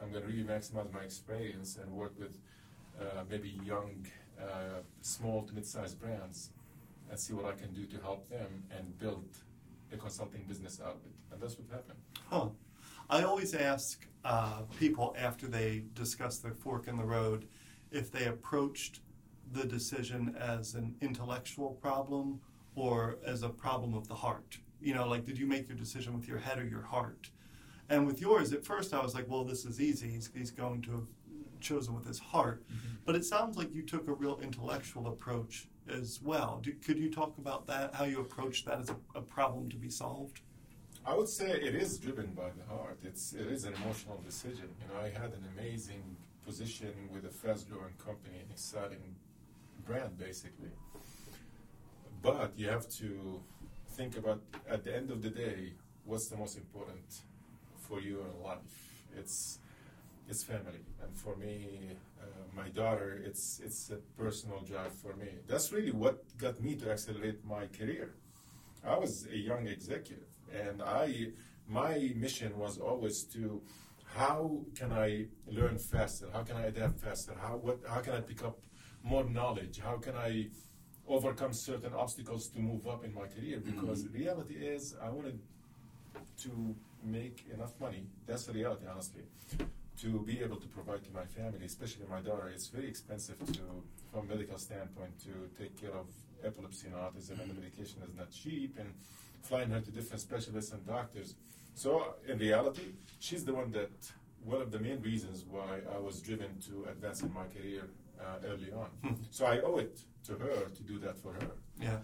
I'm 0.00 0.10
going 0.10 0.22
to 0.22 0.28
really 0.28 0.44
maximize 0.44 0.92
my 0.92 1.00
experience 1.00 1.78
and 1.80 1.92
work 1.92 2.18
with 2.18 2.38
uh, 3.00 3.22
maybe 3.30 3.58
young, 3.64 4.06
uh, 4.40 4.80
small 5.00 5.42
to 5.42 5.54
mid-sized 5.54 6.00
brands 6.00 6.50
and 7.10 7.18
see 7.18 7.34
what 7.34 7.44
I 7.44 7.52
can 7.52 7.72
do 7.74 7.84
to 7.86 8.02
help 8.02 8.28
them 8.28 8.64
and 8.76 8.98
build 8.98 9.28
a 9.92 9.96
consulting 9.96 10.44
business 10.44 10.80
out 10.80 10.96
of 10.96 11.04
it. 11.04 11.12
And 11.32 11.40
that's 11.40 11.56
what 11.58 11.68
happened. 11.70 11.98
Huh. 12.30 12.48
I 13.10 13.22
always 13.22 13.54
ask 13.54 14.06
uh, 14.24 14.62
people 14.78 15.14
after 15.18 15.46
they 15.46 15.84
discuss 15.94 16.38
their 16.38 16.54
fork 16.54 16.88
in 16.88 16.96
the 16.96 17.04
road 17.04 17.46
if 17.90 18.10
they 18.10 18.26
approached 18.26 19.00
the 19.52 19.64
decision 19.64 20.34
as 20.38 20.74
an 20.74 20.94
intellectual 21.00 21.70
problem 21.82 22.40
or 22.74 23.18
as 23.26 23.42
a 23.42 23.48
problem 23.48 23.94
of 23.94 24.08
the 24.08 24.14
heart. 24.14 24.58
You 24.80 24.94
know, 24.94 25.06
like, 25.06 25.24
did 25.24 25.38
you 25.38 25.46
make 25.46 25.68
your 25.68 25.76
decision 25.76 26.14
with 26.14 26.26
your 26.26 26.38
head 26.38 26.58
or 26.58 26.64
your 26.64 26.82
heart? 26.82 27.30
And 27.88 28.06
with 28.06 28.20
yours, 28.20 28.52
at 28.52 28.64
first 28.64 28.94
I 28.94 29.02
was 29.02 29.14
like, 29.14 29.28
well, 29.28 29.44
this 29.44 29.64
is 29.64 29.80
easy. 29.80 30.08
He's, 30.08 30.30
he's 30.34 30.50
going 30.50 30.82
to 30.82 30.92
have 30.92 31.06
chosen 31.60 31.94
with 31.94 32.06
his 32.06 32.18
heart. 32.18 32.64
Mm-hmm. 32.66 32.94
But 33.04 33.14
it 33.14 33.24
sounds 33.24 33.56
like 33.56 33.74
you 33.74 33.82
took 33.82 34.08
a 34.08 34.12
real 34.12 34.40
intellectual 34.42 35.08
approach 35.08 35.68
as 35.88 36.20
well. 36.22 36.60
Do, 36.62 36.72
could 36.72 36.98
you 36.98 37.10
talk 37.10 37.38
about 37.38 37.66
that, 37.66 37.94
how 37.94 38.04
you 38.04 38.20
approached 38.20 38.66
that 38.66 38.80
as 38.80 38.90
a, 38.90 38.96
a, 39.14 39.20
problem 39.20 39.68
to 39.70 39.76
be 39.76 39.90
solved? 39.90 40.40
I 41.04 41.14
would 41.14 41.28
say 41.28 41.50
it 41.50 41.74
is 41.74 41.98
driven 41.98 42.26
by 42.26 42.50
the 42.56 42.64
heart. 42.74 42.98
It's, 43.02 43.32
it 43.32 43.48
is 43.48 43.64
an 43.64 43.74
emotional 43.74 44.20
decision. 44.24 44.68
You 44.80 44.86
know, 44.88 45.00
I 45.00 45.08
had 45.08 45.32
an 45.32 45.44
amazing 45.56 46.16
position 46.46 46.92
with 47.12 47.24
a 47.24 47.30
fast-growing 47.30 47.94
company, 47.98 48.36
an 48.36 48.50
exciting 48.50 49.16
brand, 49.84 50.16
basically. 50.18 50.70
But 52.22 52.52
you 52.56 52.68
have 52.68 52.88
to 53.00 53.40
think 53.90 54.16
about, 54.16 54.42
at 54.68 54.84
the 54.84 54.94
end 54.96 55.10
of 55.10 55.22
the 55.22 55.30
day, 55.30 55.72
what's 56.04 56.28
the 56.28 56.36
most 56.36 56.56
important 56.56 57.22
for 57.76 58.00
you 58.00 58.20
in 58.20 58.42
life? 58.42 58.58
It's 59.16 59.58
it's 60.28 60.42
family, 60.44 60.84
and 61.02 61.14
for 61.14 61.34
me, 61.36 61.90
uh, 62.22 62.24
my 62.56 62.68
daughter, 62.68 63.20
it's 63.24 63.60
it's 63.62 63.90
a 63.90 63.96
personal 64.16 64.60
drive 64.60 64.94
for 64.94 65.14
me. 65.16 65.28
That's 65.48 65.72
really 65.72 65.90
what 65.90 66.16
got 66.38 66.62
me 66.62 66.76
to 66.76 66.90
accelerate 66.90 67.44
my 67.44 67.66
career. 67.66 68.14
I 68.84 68.96
was 68.96 69.26
a 69.30 69.36
young 69.36 69.66
executive, 69.66 70.31
and 70.52 70.82
I 70.82 71.28
my 71.68 72.12
mission 72.16 72.58
was 72.58 72.78
always 72.78 73.24
to 73.34 73.62
how 74.04 74.60
can 74.74 74.92
I 74.92 75.26
learn 75.46 75.78
faster? 75.78 76.28
How 76.32 76.42
can 76.42 76.56
I 76.56 76.66
adapt 76.66 77.00
faster? 77.00 77.34
How 77.40 77.56
what 77.56 77.78
how 77.88 78.00
can 78.00 78.14
I 78.14 78.20
pick 78.20 78.44
up 78.44 78.58
more 79.02 79.24
knowledge? 79.24 79.80
How 79.80 79.96
can 79.96 80.14
I 80.16 80.48
overcome 81.08 81.52
certain 81.52 81.92
obstacles 81.94 82.48
to 82.48 82.60
move 82.60 82.86
up 82.86 83.04
in 83.04 83.12
my 83.14 83.26
career? 83.26 83.58
Mm-hmm. 83.58 83.80
Because 83.80 84.04
mm-hmm. 84.04 84.12
the 84.12 84.18
reality 84.18 84.54
is, 84.54 84.94
I 85.02 85.08
wanted 85.08 85.38
to 86.42 86.74
make 87.04 87.44
enough 87.52 87.72
money. 87.80 88.06
That's 88.26 88.46
the 88.46 88.52
reality, 88.52 88.86
honestly, 88.90 89.22
to 90.00 90.20
be 90.20 90.40
able 90.40 90.56
to 90.56 90.68
provide 90.68 91.02
to 91.04 91.10
my 91.12 91.24
family, 91.24 91.64
especially 91.64 92.06
my 92.08 92.20
daughter. 92.20 92.48
It's 92.54 92.68
very 92.68 92.88
expensive 92.88 93.38
to, 93.38 93.62
from 94.10 94.20
a 94.20 94.34
medical 94.34 94.58
standpoint, 94.58 95.18
to 95.20 95.50
take 95.60 95.80
care 95.80 95.92
of 95.92 96.06
epilepsy 96.44 96.88
and 96.88 96.96
autism, 96.96 97.40
and 97.40 97.50
the 97.50 97.54
medication 97.54 98.02
is 98.02 98.14
not 98.16 98.30
cheap, 98.30 98.78
and 98.78 98.92
flying 99.42 99.70
her 99.70 99.80
to 99.80 99.90
different 99.90 100.20
specialists 100.20 100.72
and 100.72 100.86
doctors. 100.86 101.34
So, 101.74 102.14
in 102.28 102.38
reality, 102.38 102.92
she's 103.18 103.44
the 103.44 103.54
one 103.54 103.70
that 103.72 103.90
one 104.44 104.60
of 104.60 104.70
the 104.70 104.78
main 104.78 105.00
reasons 105.02 105.44
why 105.48 105.80
I 105.94 105.98
was 105.98 106.20
driven 106.20 106.58
to 106.66 106.86
advance 106.90 107.22
in 107.22 107.32
my 107.32 107.44
career 107.44 107.88
uh, 108.20 108.46
early 108.46 108.72
on. 108.72 108.88
Hmm. 109.02 109.14
So 109.30 109.46
I 109.46 109.60
owe 109.60 109.78
it 109.78 110.00
to 110.24 110.32
her 110.34 110.68
to 110.68 110.82
do 110.82 110.98
that 111.00 111.18
for 111.18 111.32
her. 111.32 111.50
Yeah. 111.80 111.98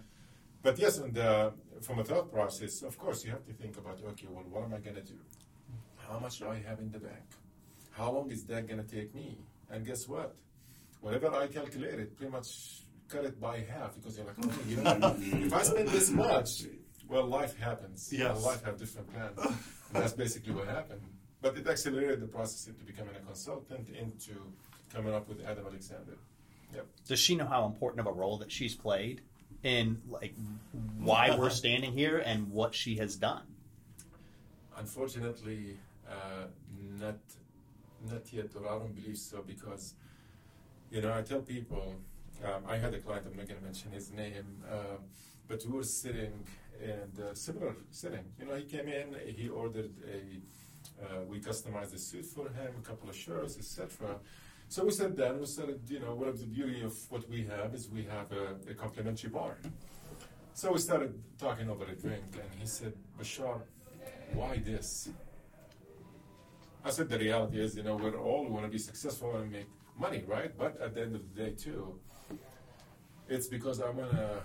But 0.61 0.77
yes, 0.77 0.97
and 0.97 1.17
uh, 1.17 1.51
from 1.81 1.99
a 1.99 2.03
thought 2.03 2.31
process, 2.31 2.81
of 2.81 2.97
course, 2.97 3.23
you 3.23 3.31
have 3.31 3.45
to 3.45 3.53
think 3.53 3.77
about 3.77 3.99
okay, 4.09 4.27
well, 4.29 4.43
what 4.49 4.63
am 4.63 4.73
I 4.73 4.79
going 4.79 4.95
to 4.95 5.01
do? 5.01 5.19
How 5.95 6.19
much 6.19 6.39
do 6.39 6.49
I 6.49 6.59
have 6.67 6.79
in 6.79 6.91
the 6.91 6.99
bank? 6.99 7.23
How 7.91 8.11
long 8.11 8.31
is 8.31 8.43
that 8.45 8.67
going 8.67 8.83
to 8.83 8.95
take 8.95 9.13
me? 9.13 9.37
And 9.69 9.85
guess 9.85 10.07
what? 10.07 10.35
Whatever 11.01 11.33
I 11.33 11.47
calculated, 11.47 12.15
pretty 12.17 12.31
much 12.31 12.47
cut 13.07 13.25
it 13.25 13.39
by 13.39 13.59
half 13.59 13.95
because 13.95 14.17
you're 14.17 14.25
like, 14.25 14.35
oh, 14.43 14.51
you 14.67 14.77
know, 14.77 15.15
if 15.45 15.53
I 15.53 15.61
spend 15.63 15.87
this 15.89 16.09
much, 16.09 16.63
well, 17.09 17.25
life 17.25 17.57
happens. 17.59 18.09
Yes. 18.11 18.35
Well, 18.35 18.45
life 18.45 18.63
have 18.63 18.77
different 18.77 19.11
plans. 19.13 19.39
and 19.93 20.03
that's 20.03 20.13
basically 20.13 20.53
what 20.53 20.67
happened. 20.67 21.01
But 21.41 21.57
it 21.57 21.67
accelerated 21.67 22.21
the 22.21 22.27
process 22.27 22.67
into 22.67 22.83
becoming 22.83 23.15
a 23.15 23.25
consultant, 23.25 23.89
into 23.89 24.33
coming 24.93 25.13
up 25.13 25.27
with 25.27 25.45
Adam 25.45 25.65
Aleksander. 25.65 26.17
Yep. 26.75 26.85
Does 27.07 27.19
she 27.19 27.35
know 27.35 27.45
how 27.45 27.65
important 27.65 28.01
of 28.01 28.07
a 28.07 28.11
role 28.11 28.37
that 28.37 28.51
she's 28.51 28.75
played 28.75 29.21
in 29.63 30.01
like 30.07 30.33
why 30.99 31.35
we're 31.35 31.49
standing 31.49 31.91
here 31.91 32.19
and 32.19 32.51
what 32.51 32.75
she 32.75 32.95
has 32.97 33.15
done? 33.15 33.43
Unfortunately, 34.77 35.77
uh, 36.07 36.45
not 36.99 37.17
not 38.09 38.31
yet, 38.31 38.47
or 38.55 38.67
I 38.67 38.77
don't 38.77 38.95
believe 38.95 39.17
so, 39.17 39.43
because 39.45 39.95
you 40.91 41.01
know 41.01 41.13
I 41.13 41.21
tell 41.21 41.41
people. 41.41 41.95
Um, 42.41 42.63
I 42.69 42.77
had 42.77 42.93
a 42.93 42.99
client. 42.99 43.25
I'm 43.29 43.35
not 43.35 43.47
going 43.49 43.59
to 43.59 43.65
mention 43.65 43.91
his 43.91 44.13
name, 44.13 44.63
um, 44.71 44.99
but 45.49 45.65
we 45.65 45.73
were 45.75 45.83
sitting 45.83 46.31
and 46.81 47.19
uh, 47.19 47.33
similar 47.33 47.75
setting. 47.91 48.25
You 48.39 48.45
know, 48.45 48.55
he 48.55 48.63
came 48.63 48.87
in. 48.87 49.15
He 49.27 49.49
ordered 49.49 49.91
a. 50.07 50.41
Uh, 51.01 51.23
we 51.29 51.39
customized 51.39 51.93
a 51.93 51.97
suit 51.97 52.25
for 52.25 52.49
him, 52.49 52.73
a 52.77 52.85
couple 52.85 53.09
of 53.09 53.15
shirts, 53.15 53.57
etc. 53.57 54.17
So 54.67 54.85
we 54.85 54.91
said 54.91 55.15
then, 55.17 55.39
we 55.39 55.45
said, 55.45 55.79
you 55.87 55.99
know, 55.99 56.13
one 56.13 56.27
of 56.27 56.39
the 56.39 56.45
beauty 56.45 56.83
of 56.83 56.93
what 57.09 57.27
we 57.29 57.45
have 57.45 57.73
is 57.73 57.89
we 57.89 58.03
have 58.03 58.31
a, 58.31 58.71
a 58.71 58.73
complimentary 58.73 59.29
bar. 59.29 59.57
So 60.53 60.71
we 60.73 60.79
started 60.79 61.13
talking 61.37 61.69
over 61.69 61.85
a 61.85 61.95
drink, 61.95 62.23
and 62.33 62.59
he 62.59 62.67
said, 62.67 62.93
Bashar, 63.19 63.61
why 64.33 64.57
this? 64.57 65.09
I 66.83 66.91
said, 66.91 67.09
the 67.09 67.17
reality 67.17 67.59
is, 67.61 67.75
you 67.75 67.83
know, 67.83 67.95
we're 67.95 68.17
all 68.17 68.47
want 68.47 68.65
to 68.65 68.71
be 68.71 68.77
successful 68.77 69.35
and 69.37 69.51
make 69.51 69.67
money, 69.97 70.23
right? 70.27 70.55
But 70.57 70.79
at 70.81 70.93
the 70.93 71.01
end 71.01 71.15
of 71.15 71.21
the 71.33 71.43
day, 71.43 71.51
too, 71.51 71.99
it's 73.27 73.47
because 73.47 73.81
I 73.81 73.89
want 73.89 74.11
to 74.11 74.41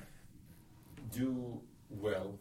do 1.11 1.61
well. 1.91 2.39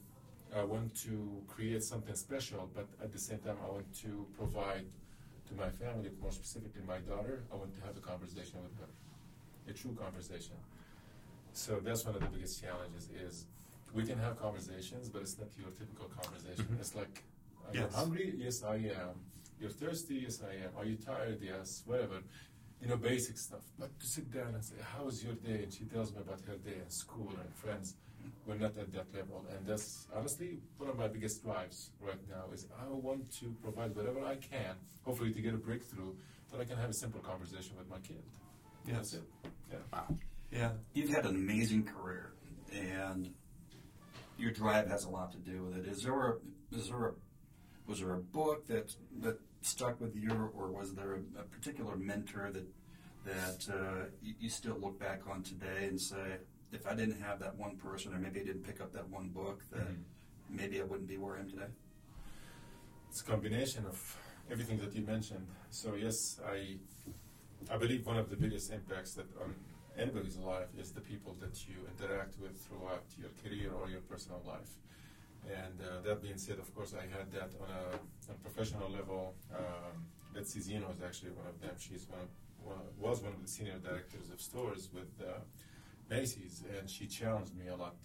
I 0.56 0.64
want 0.64 0.94
to 1.04 1.42
create 1.48 1.84
something 1.84 2.16
special, 2.16 2.70
but 2.76 2.88
at 3.02 3.12
the 3.12 3.18
same 3.18 3.40
time, 3.40 3.58
I 3.66 3.72
want 3.72 3.92
to 4.02 4.26
provide 4.38 4.86
to 5.48 5.54
my 5.56 5.70
family, 5.70 6.12
more 6.22 6.32
specifically 6.32 6.82
my 6.88 7.00
daughter, 7.00 7.44
I 7.52 7.56
want 7.56 7.74
to 7.76 7.82
have 7.86 7.98
a 7.98 8.00
conversation 8.00 8.60
with 8.62 8.78
her, 8.80 8.92
a 9.68 9.74
true 9.74 9.96
conversation. 10.00 10.56
So 11.54 11.80
that's 11.84 12.06
one 12.06 12.16
of 12.16 12.22
the 12.22 12.28
biggest 12.28 12.62
challenges 12.62 13.10
is 13.26 13.46
we 13.94 14.04
can 14.04 14.18
have 14.20 14.40
conversations, 14.40 15.10
but 15.10 15.22
it's 15.22 15.38
not 15.38 15.50
your 15.58 15.70
typical 15.72 16.08
conversation. 16.10 16.66
Mm-hmm. 16.66 16.82
It's 16.82 16.96
like, 16.96 17.24
are 17.68 17.76
yes. 17.76 17.92
you 17.92 17.98
hungry? 17.98 18.34
Yes, 18.38 18.64
I 18.64 18.76
am. 18.76 19.14
You're 19.60 19.70
thirsty? 19.70 20.16
Yes, 20.16 20.42
I 20.42 20.66
am. 20.66 20.72
Are 20.78 20.86
you 20.86 20.98
tired? 20.98 21.40
Yes, 21.42 21.84
whatever. 21.86 22.22
You 22.82 22.90
know, 22.90 22.98
basic 22.98 23.38
stuff. 23.38 23.62
But 23.80 23.98
to 24.00 24.06
sit 24.06 24.32
down 24.32 24.56
and 24.56 24.64
say, 24.64 24.76
how 24.96 25.06
was 25.06 25.24
your 25.24 25.36
day? 25.36 25.64
And 25.64 25.72
she 25.72 25.86
tells 25.86 26.12
me 26.12 26.20
about 26.22 26.42
her 26.48 26.58
day 26.58 26.78
in 26.84 26.90
school 26.90 27.32
and 27.40 27.54
friends 27.56 27.96
we're 28.46 28.56
not 28.56 28.78
at 28.78 28.92
that 28.94 29.14
level. 29.14 29.46
And 29.56 29.66
that's 29.66 30.08
honestly 30.16 30.60
one 30.78 30.90
of 30.90 30.98
my 30.98 31.08
biggest 31.08 31.44
drives 31.44 31.92
right 32.02 32.20
now 32.30 32.46
is 32.54 32.68
I 32.80 32.88
want 32.90 33.32
to 33.40 33.56
provide 33.62 33.96
whatever 33.96 34.24
I 34.26 34.36
can, 34.36 34.76
hopefully 35.04 35.32
to 35.32 35.42
get 35.42 35.54
a 35.54 35.58
breakthrough, 35.58 36.14
that 36.52 36.62
I 36.62 36.66
can 36.66 36.78
have 36.78 36.90
a 36.90 36.94
simple 36.94 37.22
conversation 37.22 37.76
with 37.78 37.90
my 37.90 38.00
kid. 38.00 38.24
Yes. 38.86 38.96
That's 38.96 39.14
it. 39.14 39.24
Yeah. 39.72 39.78
Wow. 39.92 40.18
Yeah. 40.52 40.72
You've 40.94 41.10
had 41.10 41.26
an 41.26 41.36
amazing 41.36 41.86
career 41.86 42.34
and 42.72 43.30
your 44.38 44.52
drive 44.52 44.88
has 44.88 45.06
a 45.06 45.10
lot 45.10 45.32
to 45.32 45.38
do 45.38 45.64
with 45.64 45.78
it. 45.78 45.88
Is 45.88 46.04
there 46.04 46.14
a 46.14 46.36
is 46.76 46.90
there 46.90 47.06
a 47.08 47.12
was 47.88 48.00
there 48.00 48.14
a 48.14 48.20
book 48.20 48.68
that 48.68 48.96
that 49.22 49.40
stuck 49.62 50.00
with 50.00 50.16
you, 50.16 50.52
or 50.56 50.72
was 50.72 50.94
there 50.94 51.14
a, 51.14 51.42
a 51.42 51.44
particular 51.44 51.96
mentor 51.96 52.52
that 52.52 52.68
that 53.26 53.74
uh, 53.74 54.06
you, 54.22 54.34
you, 54.40 54.50
still 54.50 54.78
look 54.82 55.00
back 55.00 55.22
on 55.30 55.44
today 55.44 55.86
and 55.88 56.00
say, 56.00 56.38
if 56.74 56.88
I 56.88 56.94
didn't 56.96 57.22
have 57.22 57.40
that 57.40 57.56
one 57.56 57.76
person, 57.78 58.14
or 58.14 58.20
maybe 58.20 58.42
I 58.42 58.44
didn't 58.44 58.64
pick 58.64 58.82
up 58.82 58.92
that 58.94 59.08
one 59.10 59.30
book, 59.30 59.64
then 59.72 59.82
mm-hmm. 59.82 60.56
maybe 60.56 60.82
I 60.82 60.84
wouldn't 60.84 61.08
be 61.08 61.18
where 61.18 61.36
I 61.38 61.40
am 61.40 61.50
today. 61.50 61.72
It's 63.10 63.22
a 63.22 63.26
combination 63.26 63.86
of 63.86 63.98
everything 64.52 64.80
that 64.80 64.96
you 64.96 65.04
mentioned. 65.06 65.48
So 65.70 65.96
yes, 65.96 66.40
I 66.48 66.78
I 67.72 67.78
believe 67.78 68.06
one 68.06 68.18
of 68.18 68.30
the 68.30 68.36
biggest 68.36 68.72
impacts 68.72 69.14
that 69.14 69.28
on 69.42 69.56
anybody's 69.98 70.38
life 70.38 70.68
is 70.78 70.92
the 70.92 71.02
people 71.02 71.36
that 71.40 71.56
you 71.68 71.76
interact 71.92 72.40
with 72.40 72.56
throughout 72.66 73.06
your 73.18 73.30
career 73.44 73.72
or 73.72 73.90
your 73.90 74.02
personal 74.02 74.42
life. 74.46 74.72
And 75.46 75.76
uh, 75.82 76.02
that 76.06 76.22
being 76.22 76.38
said, 76.38 76.58
of 76.60 76.74
course, 76.74 76.94
I 76.94 77.04
had 77.18 77.32
that 77.32 77.52
on 77.62 77.70
a, 77.70 77.84
on 78.30 78.36
a 78.36 78.40
professional 78.48 78.90
level. 78.90 79.36
Um, 79.54 80.08
Betsy 80.34 80.62
Zeno 80.62 80.90
is 80.90 81.02
actually 81.06 81.32
one 81.32 81.48
of 81.48 81.60
them. 81.62 81.76
She's 81.78 82.08
one, 82.10 82.22
of, 82.22 82.30
one 82.64 82.80
was 82.98 83.22
one 83.22 83.34
of 83.34 83.42
the 83.42 83.48
senior 83.48 83.78
directors 83.78 84.30
of 84.32 84.42
stores 84.42 84.90
with 84.94 85.12
uh, 85.22 85.40
Macy's, 86.10 86.64
and 86.78 86.90
she 86.90 87.08
challenged 87.08 87.56
me 87.56 87.68
a 87.68 87.76
lot. 87.76 87.96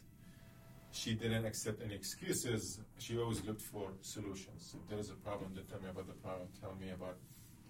She 0.90 1.14
didn't 1.14 1.44
accept 1.44 1.82
any 1.82 1.94
excuses. 1.94 2.80
She 2.98 3.18
always 3.18 3.44
looked 3.44 3.60
for 3.60 3.90
solutions. 4.00 4.74
If 4.74 4.88
there 4.88 4.98
is 4.98 5.10
a 5.10 5.14
problem, 5.14 5.52
then 5.54 5.64
tell 5.64 5.80
me 5.80 5.90
about 5.90 6.06
the 6.06 6.14
problem. 6.14 6.48
Tell 6.60 6.74
me 6.80 6.90
about, 6.90 7.16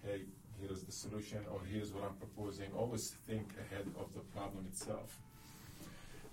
hey, 0.05 0.21
here's 0.59 0.83
the 0.83 0.91
solution, 0.91 1.39
or 1.51 1.59
here's 1.71 1.91
what 1.91 2.03
I'm 2.03 2.15
proposing. 2.15 2.71
Always 2.75 3.15
think 3.27 3.51
ahead 3.59 3.85
of 3.99 4.13
the 4.13 4.21
problem 4.21 4.65
itself. 4.71 5.19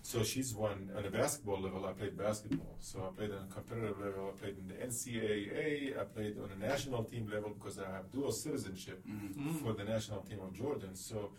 So 0.03 0.23
she's 0.23 0.55
won 0.55 0.89
on 0.97 1.05
a 1.05 1.11
basketball 1.11 1.61
level. 1.61 1.85
I 1.85 1.93
played 1.93 2.17
basketball, 2.17 2.77
so 2.79 3.01
I 3.01 3.17
played 3.19 3.33
on 3.33 3.43
a 3.51 3.53
competitive 3.53 3.99
level. 3.99 4.33
I 4.33 4.41
played 4.41 4.57
in 4.57 4.69
the 4.69 4.75
NCAA. 4.75 6.01
I 6.01 6.05
played 6.05 6.37
on 6.39 6.49
a 6.57 6.65
national 6.65 7.03
team 7.03 7.29
level 7.29 7.51
because 7.51 7.81
I 7.81 7.91
have 7.91 8.13
dual 8.13 8.31
citizenship 8.31 9.03
mm-hmm. 9.05 9.55
for 9.55 9.73
the 9.73 9.83
national 9.83 10.21
team 10.21 10.39
of 10.45 10.53
Jordan. 10.53 10.95
So, 10.95 11.33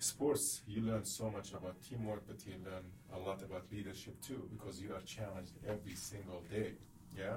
sports, 0.00 0.62
you 0.66 0.82
learn 0.82 1.04
so 1.04 1.30
much 1.30 1.52
about 1.52 1.80
teamwork, 1.82 2.26
but 2.26 2.44
you 2.46 2.54
learn 2.64 2.84
a 3.14 3.18
lot 3.18 3.42
about 3.42 3.64
leadership 3.70 4.20
too 4.20 4.48
because 4.50 4.80
you 4.80 4.92
are 4.94 5.02
challenged 5.02 5.52
every 5.68 5.94
single 5.94 6.42
day. 6.50 6.72
Yeah. 7.16 7.36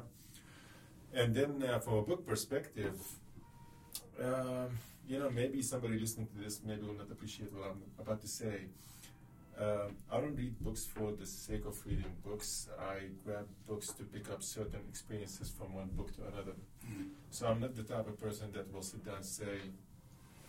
And 1.13 1.35
then, 1.35 1.61
uh, 1.61 1.79
from 1.79 1.95
a 1.95 2.01
book 2.01 2.25
perspective, 2.25 2.97
um, 4.19 4.69
you 5.07 5.19
know, 5.19 5.29
maybe 5.29 5.61
somebody 5.61 5.99
listening 5.99 6.27
to 6.27 6.37
this 6.37 6.61
maybe 6.65 6.81
will 6.81 6.95
not 6.95 7.11
appreciate 7.11 7.53
what 7.53 7.69
I'm 7.69 7.83
about 7.99 8.21
to 8.21 8.27
say. 8.27 8.67
Um, 9.59 9.95
I 10.11 10.19
don't 10.19 10.35
read 10.35 10.57
books 10.59 10.85
for 10.85 11.11
the 11.11 11.27
sake 11.27 11.65
of 11.65 11.77
reading 11.85 12.11
books. 12.25 12.69
I 12.79 13.09
grab 13.23 13.47
books 13.67 13.87
to 13.89 14.03
pick 14.03 14.31
up 14.31 14.41
certain 14.41 14.81
experiences 14.89 15.51
from 15.51 15.75
one 15.75 15.89
book 15.93 16.15
to 16.15 16.21
another. 16.21 16.55
So 17.29 17.47
I'm 17.47 17.59
not 17.59 17.75
the 17.75 17.83
type 17.83 18.07
of 18.07 18.19
person 18.19 18.51
that 18.53 18.73
will 18.73 18.81
sit 18.81 19.05
down 19.05 19.17
and 19.17 19.25
say, 19.25 19.59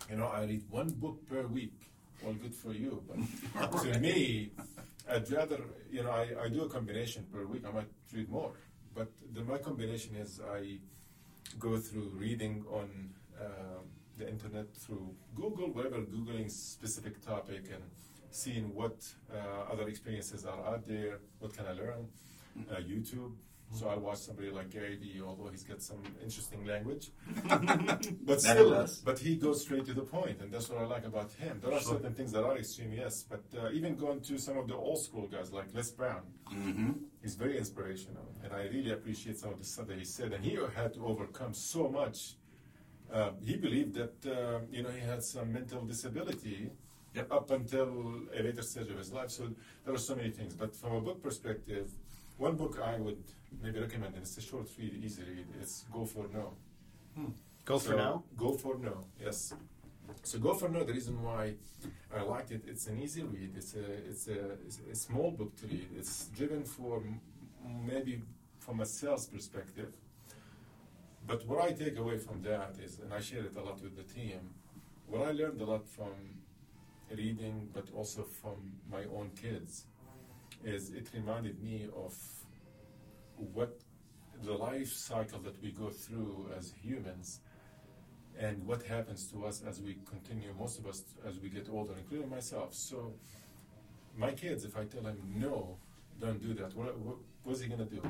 you 0.09 0.17
know, 0.17 0.27
I 0.27 0.45
read 0.45 0.63
one 0.71 0.89
book 0.91 1.27
per 1.29 1.47
week. 1.47 1.91
Well, 2.23 2.35
good 2.35 2.55
for 2.55 2.73
you. 2.73 3.03
But 3.09 3.83
to 3.83 4.01
me, 4.01 4.51
I'd 5.11 5.31
rather, 5.31 5.61
you 5.91 6.03
know, 6.03 6.11
I, 6.11 6.45
I 6.45 6.49
do 6.49 6.63
a 6.63 6.69
combination 6.69 7.27
per 7.33 7.45
week. 7.45 7.65
I 7.69 7.73
might 7.73 7.91
read 8.13 8.29
more. 8.31 8.53
But 8.95 9.11
the, 9.33 9.43
my 9.43 9.59
combination 9.59 10.17
is 10.17 10.41
I 10.41 10.79
go 11.59 11.79
through 11.79 12.13
reading 12.15 12.65
on 12.71 12.89
um 13.41 13.85
the 14.17 14.29
internet 14.29 14.75
through 14.77 15.15
Google, 15.35 15.69
whatever, 15.73 15.99
Googling 15.99 16.51
specific 16.51 17.25
topic 17.25 17.65
and 17.73 17.83
seeing 18.31 18.75
what 18.75 18.97
uh, 19.33 19.73
other 19.73 19.89
experiences 19.89 20.45
are 20.45 20.67
out 20.67 20.87
there, 20.87 21.19
what 21.39 21.57
can 21.57 21.67
I 21.67 21.73
learn, 21.73 22.09
uh, 22.71 22.77
YouTube. 22.77 23.33
So 23.75 23.89
I 23.89 23.97
watch 23.97 24.19
somebody 24.19 24.51
like 24.51 24.71
Gary 24.71 24.97
Vee, 24.97 25.21
although 25.27 25.49
he's 25.51 25.65
got 25.65 25.83
some 25.83 26.01
interesting 26.23 26.65
language, 26.65 27.11
but 28.23 28.41
still, 28.41 28.85
he 28.87 28.93
but 29.05 29.19
he 29.19 29.37
goes 29.37 29.63
straight 29.63 29.85
to 29.87 29.95
the 29.95 30.03
point, 30.03 30.41
and 30.41 30.53
that's 30.53 30.69
what 30.69 30.79
I 30.81 30.87
like 30.87 31.05
about 31.05 31.33
him. 31.33 31.59
There 31.63 31.73
are 31.73 31.81
Sure. 31.81 31.95
certain 31.95 32.15
things 32.15 32.31
that 32.33 32.45
are 32.45 32.57
extreme, 32.57 32.93
yes, 32.93 33.25
but 33.29 33.43
uh, 33.59 33.71
even 33.73 33.97
going 33.97 34.21
to 34.23 34.39
some 34.39 34.57
of 34.59 34.69
the 34.69 34.77
old 34.77 35.01
school 35.03 35.27
guys 35.27 35.53
like 35.53 35.67
Les 35.75 35.91
Brown, 35.91 36.23
Mm-hmm. 36.53 36.93
He's 37.23 37.35
very 37.35 37.57
inspirational, 37.59 38.29
and 38.45 38.53
I 38.53 38.65
really 38.65 38.93
appreciate 38.93 39.39
some 39.39 39.51
of 39.55 39.59
the 39.59 39.65
stuff 39.65 39.87
that 39.89 39.99
he 39.99 40.05
said. 40.05 40.33
And 40.35 40.45
he 40.45 40.57
had 40.77 40.93
to 40.95 41.05
overcome 41.07 41.53
so 41.55 41.89
much. 41.89 42.19
Uh, 43.13 43.31
he 43.43 43.57
believed 43.57 43.95
that 43.95 44.17
uh, 44.27 44.61
you 44.71 44.83
know 44.83 44.91
he 44.91 45.01
had 45.01 45.23
some 45.23 45.53
mental 45.53 45.83
disability 45.85 46.71
Yep. 47.15 47.31
up 47.31 47.51
until 47.53 47.89
a 48.37 48.43
later 48.43 48.63
stage 48.63 48.91
of 48.91 48.99
his 48.99 49.13
life. 49.13 49.31
So 49.31 49.43
there 49.85 49.95
are 49.95 49.99
so 50.11 50.17
many 50.17 50.31
things. 50.31 50.53
But 50.53 50.75
from 50.75 50.93
a 50.97 51.01
book 51.01 51.23
perspective, 51.23 51.87
one 52.39 52.57
book 52.57 52.75
I 52.85 52.97
would 52.99 53.23
maybe 53.63 53.81
recommend, 53.81 54.15
and 54.15 54.23
it's 54.23 54.37
a 54.39 54.41
short 54.41 54.69
read, 54.79 55.01
easy 55.03 55.23
read. 55.23 55.47
It's 55.61 55.85
Go 55.93 56.05
for 56.05 56.27
No. 56.33 56.55
Hmm. 57.15 57.33
Go 57.65 57.79
for 57.79 57.91
So, 57.91 57.97
now. 57.97 58.25
Go 58.37 58.53
for 58.53 58.77
no. 58.79 59.05
Yes. 59.21 59.55
So 60.23 60.39
go 60.39 60.53
for 60.55 60.69
no. 60.69 60.85
The 60.85 60.93
reason 60.93 61.23
why 61.23 61.55
I 62.15 62.23
liked 62.23 62.51
it, 62.51 62.65
it's 62.67 62.87
an 62.89 63.01
easy 63.01 63.23
read. 63.23 63.53
It's 63.57 63.75
a 63.75 63.85
it's 64.11 64.29
a, 64.29 64.53
it's 64.67 64.81
a 64.93 64.95
small 64.95 65.31
book 65.31 65.57
to 65.57 65.67
read. 65.67 65.89
It's 65.97 66.27
driven 66.37 66.65
for 66.65 67.03
maybe 67.87 68.21
from 68.59 68.81
a 68.81 68.87
sales 68.87 69.27
perspective. 69.27 69.93
But 71.27 71.47
what 71.47 71.65
I 71.65 71.73
take 71.73 71.97
away 71.99 72.19
from 72.19 72.43
that 72.43 72.75
is, 72.85 72.99
and 72.99 73.15
I 73.15 73.21
share 73.21 73.45
it 73.45 73.57
a 73.57 73.63
lot 73.63 73.81
with 73.83 73.97
the 73.97 74.03
team. 74.03 74.41
What 75.07 75.23
I 75.27 75.33
learned 75.33 75.61
a 75.61 75.65
lot 75.65 75.87
from 75.89 76.13
reading, 77.11 77.69
but 77.73 77.87
also 77.95 78.23
from 78.23 78.57
my 78.91 79.05
own 79.17 79.31
kids, 79.41 79.85
is 80.65 80.91
it 80.91 81.09
reminded 81.15 81.63
me 81.63 81.89
of 81.97 82.15
what 83.37 83.81
the 84.43 84.53
life 84.53 84.93
cycle 84.93 85.39
that 85.41 85.61
we 85.63 85.71
go 85.71 85.91
through 85.91 86.49
as 86.57 86.73
humans 86.83 87.41
and 88.39 88.65
what 88.67 88.83
happens 88.83 89.27
to 89.29 89.45
us 89.47 89.63
as 89.67 89.81
we 89.81 89.97
continue, 90.11 90.53
most 90.59 90.79
of 90.79 90.87
us 90.87 91.03
as 91.27 91.39
we 91.39 91.49
get 91.49 91.69
older, 91.71 91.93
including 91.97 92.29
myself. 92.29 92.75
So, 92.75 93.15
my 94.17 94.33
kids, 94.33 94.65
if 94.65 94.77
I 94.77 94.85
tell 94.85 95.03
him 95.05 95.19
no, 95.37 95.77
don't 96.21 96.41
do 96.41 96.53
that, 96.55 96.75
what, 96.77 96.99
what, 96.99 97.17
what's 97.45 97.61
he 97.61 97.69
gonna 97.69 97.85
do? 97.85 98.03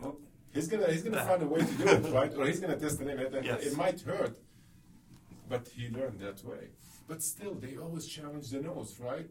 Well, 0.00 0.16
He's 0.54 0.68
gonna 0.68 0.90
he's 0.90 1.02
gonna 1.02 1.22
find 1.22 1.42
a 1.42 1.46
way 1.46 1.60
to 1.60 1.66
do 1.74 1.84
it, 1.86 2.12
right? 2.14 2.32
Or 2.34 2.46
he's 2.46 2.60
gonna 2.60 2.76
test 2.78 2.98
the 2.98 3.04
limit, 3.04 3.34
and 3.34 3.44
Yes. 3.44 3.62
it 3.66 3.76
might 3.76 4.00
hurt, 4.00 4.38
but 5.50 5.68
he 5.68 5.90
learned 5.90 6.18
that 6.20 6.42
way. 6.44 6.68
But 7.06 7.22
still, 7.22 7.54
they 7.54 7.76
always 7.76 8.06
challenge 8.06 8.48
the 8.50 8.60
noes, 8.62 8.98
right? 8.98 9.30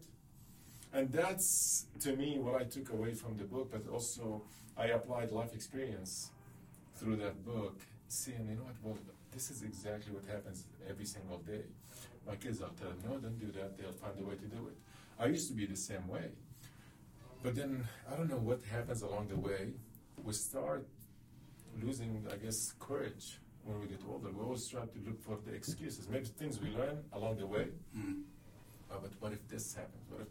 And 0.95 1.11
that's 1.11 1.87
to 1.99 2.15
me 2.15 2.39
what 2.39 2.61
I 2.61 2.63
took 2.63 2.89
away 2.93 3.13
from 3.13 3.35
the 3.35 3.43
book, 3.43 3.69
but 3.69 3.85
also 3.91 4.41
I 4.77 4.85
applied 4.97 5.29
life 5.31 5.53
experience 5.53 6.31
through 6.95 7.17
that 7.17 7.43
book, 7.45 7.81
seeing 8.07 8.47
you 8.49 8.55
know 8.55 8.63
what, 8.63 8.75
well, 8.81 8.97
this 9.33 9.51
is 9.51 9.61
exactly 9.63 10.13
what 10.13 10.23
happens 10.25 10.63
every 10.89 11.03
single 11.05 11.39
day. 11.39 11.63
My 12.25 12.35
kids, 12.37 12.61
I'll 12.61 12.69
tell 12.69 12.91
them, 12.91 12.99
no, 13.09 13.17
don't 13.17 13.37
do 13.37 13.51
that. 13.59 13.77
They'll 13.77 13.91
find 13.91 14.13
a 14.21 14.23
way 14.23 14.35
to 14.35 14.47
do 14.47 14.67
it. 14.69 14.77
I 15.19 15.25
used 15.25 15.49
to 15.49 15.53
be 15.53 15.65
the 15.65 15.75
same 15.75 16.07
way, 16.07 16.29
but 17.43 17.55
then 17.55 17.85
I 18.09 18.15
don't 18.15 18.29
know 18.29 18.37
what 18.37 18.61
happens 18.71 19.01
along 19.01 19.27
the 19.27 19.35
way. 19.37 19.73
We 20.23 20.31
start 20.31 20.87
losing, 21.83 22.25
I 22.31 22.37
guess, 22.37 22.73
courage 22.79 23.39
when 23.65 23.81
we 23.81 23.87
get 23.87 23.99
older. 24.09 24.29
We 24.31 24.41
always 24.45 24.65
try 24.69 24.81
to 24.85 24.99
look 25.05 25.21
for 25.21 25.37
the 25.45 25.53
excuses, 25.53 26.07
maybe 26.09 26.25
things 26.25 26.61
we 26.61 26.69
learn 26.69 27.03
along 27.11 27.37
the 27.37 27.47
way. 27.47 27.67
mm, 27.97 28.21
Oh, 28.91 28.99
but 29.01 29.11
what 29.19 29.33
if 29.33 29.45
this 29.49 29.73
happens? 29.73 30.05
What 30.09 30.21
if? 30.21 30.27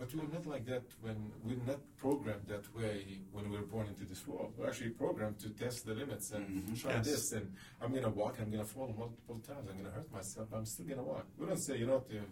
But 0.00 0.14
we're 0.14 0.32
not 0.32 0.46
like 0.46 0.64
that 0.64 0.84
when 1.02 1.30
we're 1.44 1.62
not 1.66 1.80
programmed 1.98 2.46
that 2.48 2.64
way 2.74 3.20
when 3.32 3.50
we're 3.50 3.60
born 3.74 3.86
into 3.86 4.04
this 4.06 4.26
world. 4.26 4.54
We're 4.56 4.68
actually 4.68 4.90
programmed 5.04 5.38
to 5.40 5.50
test 5.50 5.84
the 5.84 5.92
limits 5.94 6.30
and 6.32 6.46
Mhm. 6.48 6.80
try 6.80 6.92
Yes. 6.94 7.04
this. 7.06 7.32
And 7.32 7.54
I'm 7.82 7.92
gonna 7.92 8.08
walk. 8.08 8.40
I'm 8.40 8.50
gonna 8.50 8.64
fall 8.64 8.88
multiple 8.96 9.38
times. 9.40 9.68
I'm 9.68 9.76
gonna 9.76 9.90
hurt 9.90 10.10
myself. 10.10 10.48
But 10.50 10.56
I'm 10.56 10.64
still 10.64 10.86
gonna 10.86 11.02
walk. 11.02 11.26
We 11.36 11.44
don't 11.46 11.58
say, 11.58 11.76
you 11.76 11.86
know, 11.86 11.98
uh, 12.10 12.24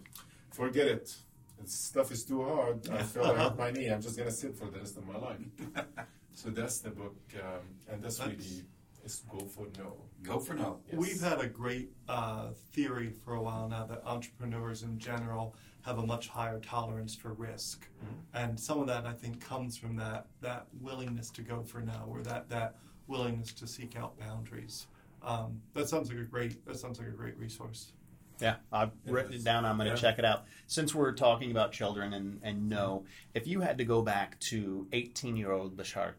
forget 0.50 0.86
it. 0.88 1.14
This 1.60 1.74
stuff 1.74 2.10
is 2.10 2.24
too 2.24 2.42
hard. 2.42 2.88
I 2.88 3.02
fell. 3.02 3.26
I 3.32 3.34
hurt 3.36 3.58
my 3.58 3.70
knee. 3.70 3.88
I'm 3.88 4.00
just 4.00 4.16
gonna 4.16 4.30
sit 4.30 4.56
for 4.56 4.70
the 4.70 4.78
rest 4.78 4.96
of 4.96 5.04
my 5.06 5.18
life. 5.18 5.42
so 6.40 6.48
that's 6.48 6.78
the 6.80 6.90
book, 6.90 7.16
um, 7.44 7.64
and 7.88 8.02
that's, 8.02 8.16
That's- 8.16 8.38
really 8.38 8.64
is 9.04 9.20
go 9.28 9.40
for 9.40 9.66
no. 9.76 9.90
go 10.22 10.38
for 10.40 10.54
no. 10.54 10.80
Yes. 10.86 10.96
We've 10.96 11.20
had 11.20 11.40
a 11.40 11.48
great 11.48 11.92
uh, 12.08 12.52
theory 12.72 13.10
for 13.10 13.34
a 13.34 13.42
while 13.42 13.68
now 13.68 13.84
that 13.86 14.00
entrepreneurs 14.06 14.82
in 14.84 14.98
general 14.98 15.54
have 15.88 15.98
a 15.98 16.06
much 16.06 16.28
higher 16.28 16.60
tolerance 16.60 17.14
for 17.14 17.32
risk, 17.32 17.88
and 18.34 18.60
some 18.60 18.78
of 18.78 18.86
that 18.86 19.06
I 19.06 19.12
think 19.12 19.40
comes 19.40 19.76
from 19.76 19.96
that 19.96 20.26
that 20.42 20.66
willingness 20.82 21.30
to 21.30 21.42
go 21.42 21.62
for 21.62 21.80
now, 21.80 22.04
or 22.08 22.22
that 22.22 22.48
that 22.50 22.74
willingness 23.06 23.52
to 23.54 23.66
seek 23.66 23.96
out 23.96 24.18
boundaries. 24.20 24.86
Um, 25.22 25.60
that 25.72 25.88
sounds 25.88 26.10
like 26.10 26.18
a 26.18 26.24
great 26.24 26.64
that 26.66 26.78
sounds 26.78 26.98
like 26.98 27.08
a 27.08 27.12
great 27.12 27.38
resource. 27.38 27.92
Yeah, 28.38 28.56
I've 28.70 28.90
It 29.06 29.12
written 29.12 29.32
it 29.32 29.42
down. 29.42 29.64
I'm 29.64 29.78
going 29.78 29.86
to 29.88 29.94
Yeah. 29.94 30.00
check 30.00 30.18
it 30.18 30.24
out. 30.26 30.44
Since 30.66 30.94
we're 30.94 31.12
talking 31.12 31.50
about 31.50 31.72
children 31.72 32.12
and, 32.12 32.38
and 32.44 32.68
no, 32.68 33.04
if 33.34 33.48
you 33.48 33.60
had 33.62 33.78
to 33.78 33.84
go 33.84 34.00
back 34.00 34.38
to 34.40 34.86
18 34.92 35.36
year 35.36 35.50
old 35.50 35.76
Bashar, 35.76 36.12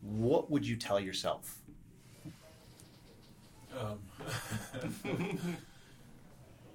what 0.00 0.50
would 0.50 0.66
you 0.66 0.76
tell 0.76 0.98
yourself? 0.98 1.58
Um, 3.78 3.98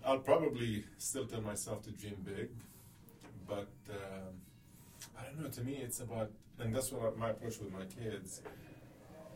I'll 0.06 0.20
probably 0.20 0.84
still 1.00 1.26
tell 1.26 1.42
myself 1.42 1.82
to 1.84 1.92
dream 1.92 2.18
big, 2.24 2.50
but 3.48 3.72
um, 3.90 4.34
I 5.18 5.24
don't 5.24 5.42
know. 5.42 5.50
To 5.50 5.62
me, 5.62 5.80
it's 5.84 6.00
about, 6.00 6.30
and 6.60 6.76
that's 6.76 6.92
what 6.92 7.18
my 7.18 7.32
approach 7.32 7.58
with 7.60 7.74
my 7.74 7.86
kids. 7.86 8.42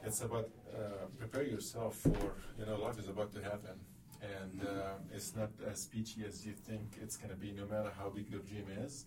It's 0.03 0.21
about 0.21 0.49
uh, 0.73 1.07
prepare 1.17 1.43
yourself 1.43 1.95
for 1.95 2.33
you 2.59 2.65
know 2.67 2.75
life 2.77 2.99
is 2.99 3.07
about 3.07 3.33
to 3.33 3.41
happen, 3.41 3.79
and 4.21 4.67
um, 4.67 4.99
it's 5.11 5.35
not 5.35 5.49
as 5.69 5.87
peachy 5.87 6.23
as 6.27 6.45
you 6.45 6.53
think 6.53 6.99
it's 7.01 7.17
to 7.31 7.35
be. 7.35 7.51
No 7.51 7.65
matter 7.65 7.91
how 7.97 8.09
big 8.09 8.29
your 8.29 8.41
dream 8.41 8.67
is, 8.83 9.05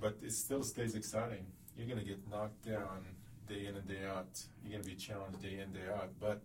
but 0.00 0.16
it 0.20 0.32
still 0.32 0.64
stays 0.64 0.96
exciting. 0.96 1.46
You're 1.78 1.86
to 2.00 2.04
get 2.04 2.18
knocked 2.28 2.66
down 2.66 3.04
day 3.48 3.66
in 3.66 3.76
and 3.76 3.86
day 3.86 4.04
out. 4.04 4.42
You're 4.64 4.72
to 4.82 4.88
be 4.88 4.96
challenged 4.96 5.42
day 5.42 5.60
in 5.62 5.72
day 5.72 5.88
out, 5.94 6.10
but 6.20 6.42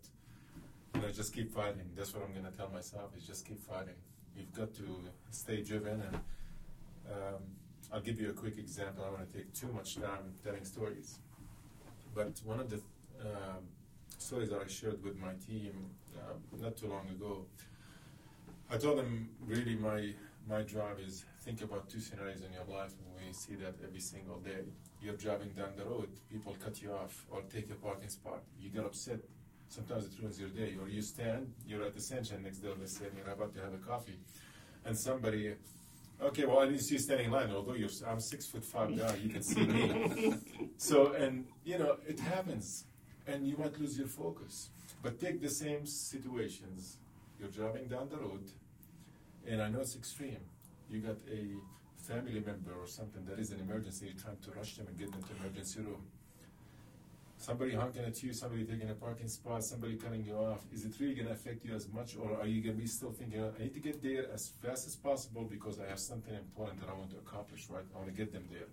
you 0.95 1.02
know, 1.02 1.10
just 1.10 1.34
keep 1.34 1.54
fighting. 1.54 1.89
That's 1.95 2.13
what 2.13 2.23
I'm 2.23 2.34
going 2.34 2.52
to 2.52 2.58
tell 2.58 2.69
myself 2.69 3.15
is 3.17 3.25
just 3.25 3.47
keep 3.47 3.62
fighting. 3.62 3.95
You've 4.36 4.54
got 4.54 4.73
to 4.75 4.84
stay 5.32 5.62
driven. 5.62 6.02
And 6.02 6.15
um, 7.12 7.41
I'll 7.91 8.02
give 8.02 8.19
you 8.19 8.30
a 8.30 8.34
quick 8.34 8.58
example. 8.58 9.04
I 9.04 9.08
don't 9.08 9.17
want 9.19 9.32
to 9.32 9.38
take 9.38 9.54
too 9.54 9.71
much 9.73 9.95
time 9.95 10.34
telling 10.43 10.63
stories. 10.65 11.19
But 12.15 12.39
one 12.43 12.60
of 12.60 12.69
the 12.69 12.82
um, 13.21 13.63
stories 14.17 14.49
that 14.49 14.62
I 14.62 14.67
shared 14.67 15.04
with 15.04 15.17
my 15.17 15.34
team 15.47 15.73
uh, 16.17 16.34
not 16.62 16.78
too 16.78 16.88
long 16.88 17.08
ago, 17.10 17.45
I 18.71 18.78
told 18.78 18.99
them 18.99 19.30
really 19.45 19.75
my 19.75 20.13
my 20.47 20.63
drive 20.63 20.99
is 20.99 21.25
think 21.41 21.62
about 21.62 21.89
two 21.89 21.99
scenarios 21.99 22.41
in 22.41 22.52
your 22.54 22.65
life, 22.75 22.91
and 22.97 23.28
we 23.28 23.32
see 23.34 23.56
that 23.56 23.75
every 23.84 23.99
single 23.99 24.39
day. 24.39 24.63
You're 25.02 25.15
driving 25.15 25.49
down 25.49 25.73
the 25.78 25.86
road, 25.86 26.10
people 26.30 26.56
cut 26.63 26.82
you 26.82 26.91
off 26.91 27.25
or 27.30 27.41
take 27.54 27.69
a 27.71 27.75
parking 27.75 28.10
spot. 28.10 28.41
You 28.60 28.69
get 28.69 28.84
upset, 28.84 29.19
sometimes 29.69 30.05
it 30.05 30.12
ruins 30.19 30.39
your 30.39 30.49
day. 30.49 30.75
Or 30.82 30.89
you 30.89 31.01
stand, 31.01 31.53
you're 31.67 31.84
at 31.84 31.95
the 31.95 32.01
sunshine 32.01 32.43
next 32.43 32.58
door, 32.58 32.73
let's 32.79 32.97
say, 32.97 33.05
and 33.05 33.17
you're 33.17 33.34
about 33.34 33.53
to 33.55 33.62
have 33.62 33.73
a 33.73 33.77
coffee, 33.77 34.19
and 34.86 34.97
somebody 34.97 35.53
Okay, 36.21 36.45
well, 36.45 36.60
I 36.60 36.65
didn't 36.65 36.82
see 36.82 36.95
you 36.95 36.99
standing 36.99 37.27
in 37.27 37.32
line. 37.32 37.49
Although 37.49 37.75
you're, 37.75 37.89
I'm 38.05 38.19
six 38.19 38.45
foot 38.45 38.65
five 38.65 38.97
guy, 38.97 39.15
you 39.23 39.29
can 39.29 39.41
see 39.41 39.65
me. 39.65 40.36
so, 40.77 41.13
and 41.13 41.45
you 41.63 41.79
know, 41.79 41.95
it 42.05 42.19
happens, 42.19 42.84
and 43.25 43.47
you 43.47 43.55
might 43.55 43.79
lose 43.79 43.97
your 43.97 44.08
focus. 44.08 44.69
But 45.01 45.21
take 45.21 45.41
the 45.41 45.49
same 45.49 45.86
situations. 45.86 46.97
You're 47.39 47.49
driving 47.49 47.88
down 47.88 48.10
the 48.10 48.17
road, 48.17 48.43
and 49.47 49.62
I 49.62 49.69
know 49.69 49.79
it's 49.79 49.95
extreme. 49.95 50.43
You 50.89 50.99
got 50.99 51.15
a 51.32 51.55
family 52.05 52.43
member 52.45 52.73
or 52.77 52.86
something 52.86 53.23
that 53.23 53.39
is 53.39 53.51
an 53.51 53.62
emergency. 53.62 54.08
You're 54.08 54.21
trying 54.21 54.39
to 54.43 54.51
rush 54.51 54.75
them 54.75 54.88
and 54.88 54.99
get 54.99 55.13
them 55.13 55.23
to 55.23 55.29
emergency 55.41 55.79
room 55.79 56.03
somebody 57.39 57.73
honking 57.73 58.04
at 58.04 58.21
you, 58.21 58.34
somebody 58.34 58.65
taking 58.65 58.89
a 58.89 58.93
parking 58.93 59.28
spot, 59.30 59.63
somebody 59.63 59.95
cutting 59.95 60.23
you 60.25 60.36
off, 60.36 60.60
is 60.73 60.86
it 60.86 60.91
really 60.99 61.15
going 61.15 61.28
to 61.28 61.34
affect 61.34 61.65
you 61.65 61.73
as 61.73 61.88
much, 61.91 62.17
or 62.17 62.38
are 62.39 62.45
you 62.45 62.62
going 62.62 62.75
to 62.75 62.82
be 62.82 62.88
still 62.88 63.12
thinking, 63.12 63.41
I 63.41 63.63
need 63.63 63.73
to 63.73 63.80
get 63.80 64.04
there 64.04 64.25
as 64.32 64.52
fast 64.62 64.86
as 64.86 64.95
possible 64.97 65.45
because 65.45 65.80
I 65.80 65.88
have 65.88 65.99
something 65.99 66.36
important 66.36 66.82
that 66.82 66.89
I 66.89 66.93
want 66.93 67.12
to 67.12 67.17
accomplish, 67.17 67.67
right? 67.69 67.84
I 67.95 67.97
want 67.97 68.10
to 68.10 68.15
get 68.15 68.34
them 68.34 68.43
there. 68.52 68.67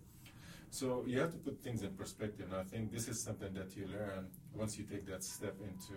So 0.71 1.05
you 1.07 1.21
have 1.21 1.31
to 1.31 1.39
put 1.39 1.63
things 1.63 1.83
in 1.83 1.91
perspective, 1.91 2.47
and 2.51 2.61
I 2.61 2.65
think 2.65 2.93
this 2.93 3.07
is 3.07 3.23
something 3.23 3.55
that 3.55 3.77
you 3.77 3.87
learn 3.87 4.27
once 4.53 4.77
you 4.77 4.85
take 4.85 5.07
that 5.07 5.23
step 5.23 5.55
into, 5.63 5.95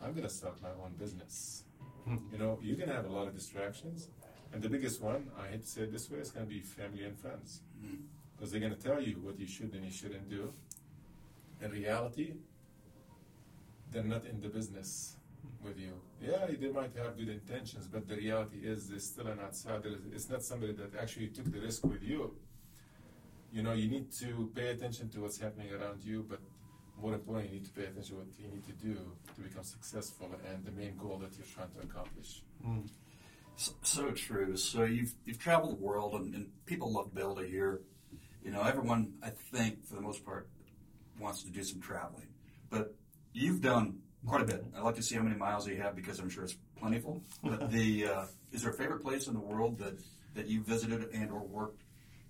I'm 0.00 0.12
going 0.12 0.22
to 0.22 0.32
start 0.32 0.62
my 0.62 0.70
own 0.70 0.92
business. 0.98 1.64
Hmm. 2.04 2.18
You 2.30 2.38
know, 2.38 2.60
you're 2.62 2.76
going 2.76 2.90
to 2.90 2.94
have 2.94 3.06
a 3.06 3.12
lot 3.12 3.26
of 3.26 3.34
distractions, 3.34 4.08
and 4.52 4.62
the 4.62 4.68
biggest 4.68 5.02
one, 5.02 5.30
I 5.36 5.48
hate 5.48 5.64
to 5.64 5.68
say 5.68 5.80
it 5.82 5.92
this 5.92 6.08
way, 6.08 6.20
is 6.20 6.30
going 6.30 6.46
to 6.46 6.50
be 6.50 6.60
family 6.60 7.02
and 7.02 7.18
friends. 7.18 7.62
Because 8.36 8.52
hmm. 8.52 8.60
they're 8.60 8.68
going 8.68 8.80
to 8.80 8.88
tell 8.88 9.02
you 9.02 9.14
what 9.20 9.36
you 9.40 9.48
should 9.48 9.74
and 9.74 9.84
you 9.84 9.90
shouldn't 9.90 10.30
do 10.30 10.52
in 11.62 11.70
reality, 11.70 12.34
they're 13.92 14.04
not 14.04 14.24
in 14.26 14.40
the 14.40 14.48
business 14.48 15.16
with 15.62 15.78
you. 15.78 15.92
Yeah, 16.20 16.46
they 16.60 16.68
might 16.68 16.94
have 16.96 17.16
good 17.16 17.28
intentions, 17.28 17.86
but 17.86 18.08
the 18.08 18.16
reality 18.16 18.58
is 18.62 18.88
they're 18.88 18.98
still 18.98 19.26
an 19.26 19.40
outsider. 19.40 19.96
It's 20.12 20.28
not 20.28 20.42
somebody 20.42 20.72
that 20.74 20.94
actually 21.00 21.28
took 21.28 21.50
the 21.52 21.60
risk 21.60 21.84
with 21.84 22.02
you. 22.02 22.34
You 23.52 23.62
know, 23.62 23.72
you 23.72 23.88
need 23.88 24.12
to 24.20 24.50
pay 24.54 24.68
attention 24.68 25.08
to 25.10 25.20
what's 25.20 25.38
happening 25.38 25.72
around 25.72 26.04
you, 26.04 26.26
but 26.28 26.40
more 27.00 27.14
importantly, 27.14 27.52
you 27.52 27.60
need 27.60 27.66
to 27.66 27.72
pay 27.72 27.84
attention 27.84 28.16
to 28.16 28.22
what 28.22 28.26
you 28.38 28.48
need 28.48 28.64
to 28.66 28.72
do 28.72 28.94
to 29.34 29.40
become 29.40 29.64
successful 29.64 30.30
and 30.50 30.64
the 30.64 30.72
main 30.72 30.96
goal 30.96 31.18
that 31.18 31.30
you're 31.36 31.46
trying 31.54 31.70
to 31.70 31.80
accomplish. 31.80 32.42
Mm. 32.66 32.88
So, 33.56 33.72
so, 33.82 34.10
true. 34.10 34.56
So 34.56 34.84
you've 34.84 35.14
you've 35.24 35.38
traveled 35.38 35.78
the 35.78 35.82
world, 35.82 36.14
and, 36.14 36.34
and 36.34 36.46
people 36.66 36.92
love 36.92 37.14
Bill 37.14 37.34
to 37.34 37.42
hear. 37.42 37.80
You 38.44 38.50
know, 38.52 38.62
everyone, 38.62 39.14
I 39.22 39.30
think, 39.30 39.84
for 39.86 39.94
the 39.94 40.02
most 40.02 40.24
part, 40.24 40.48
wants 41.18 41.42
to 41.42 41.50
do 41.50 41.62
some 41.62 41.80
traveling. 41.80 42.28
But 42.70 42.94
you've 43.32 43.60
done 43.60 43.98
quite 44.26 44.42
a 44.42 44.44
bit. 44.44 44.64
I'd 44.76 44.82
like 44.82 44.96
to 44.96 45.02
see 45.02 45.14
how 45.14 45.22
many 45.22 45.36
miles 45.36 45.66
you 45.66 45.76
have 45.76 45.94
because 45.94 46.18
I'm 46.18 46.28
sure 46.28 46.44
it's 46.44 46.56
plentiful. 46.78 47.22
But 47.42 47.70
the 47.70 48.06
uh, 48.06 48.24
is 48.52 48.62
there 48.62 48.72
a 48.72 48.74
favorite 48.74 49.02
place 49.02 49.28
in 49.28 49.34
the 49.34 49.40
world 49.40 49.78
that, 49.78 49.94
that 50.34 50.46
you 50.46 50.62
visited 50.62 51.08
and 51.12 51.30
or 51.30 51.40
worked 51.40 51.82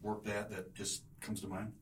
worked 0.02 0.28
at 0.28 0.50
that 0.50 0.74
just 0.74 1.02
comes 1.20 1.40
to 1.40 1.48
mind? 1.48 1.72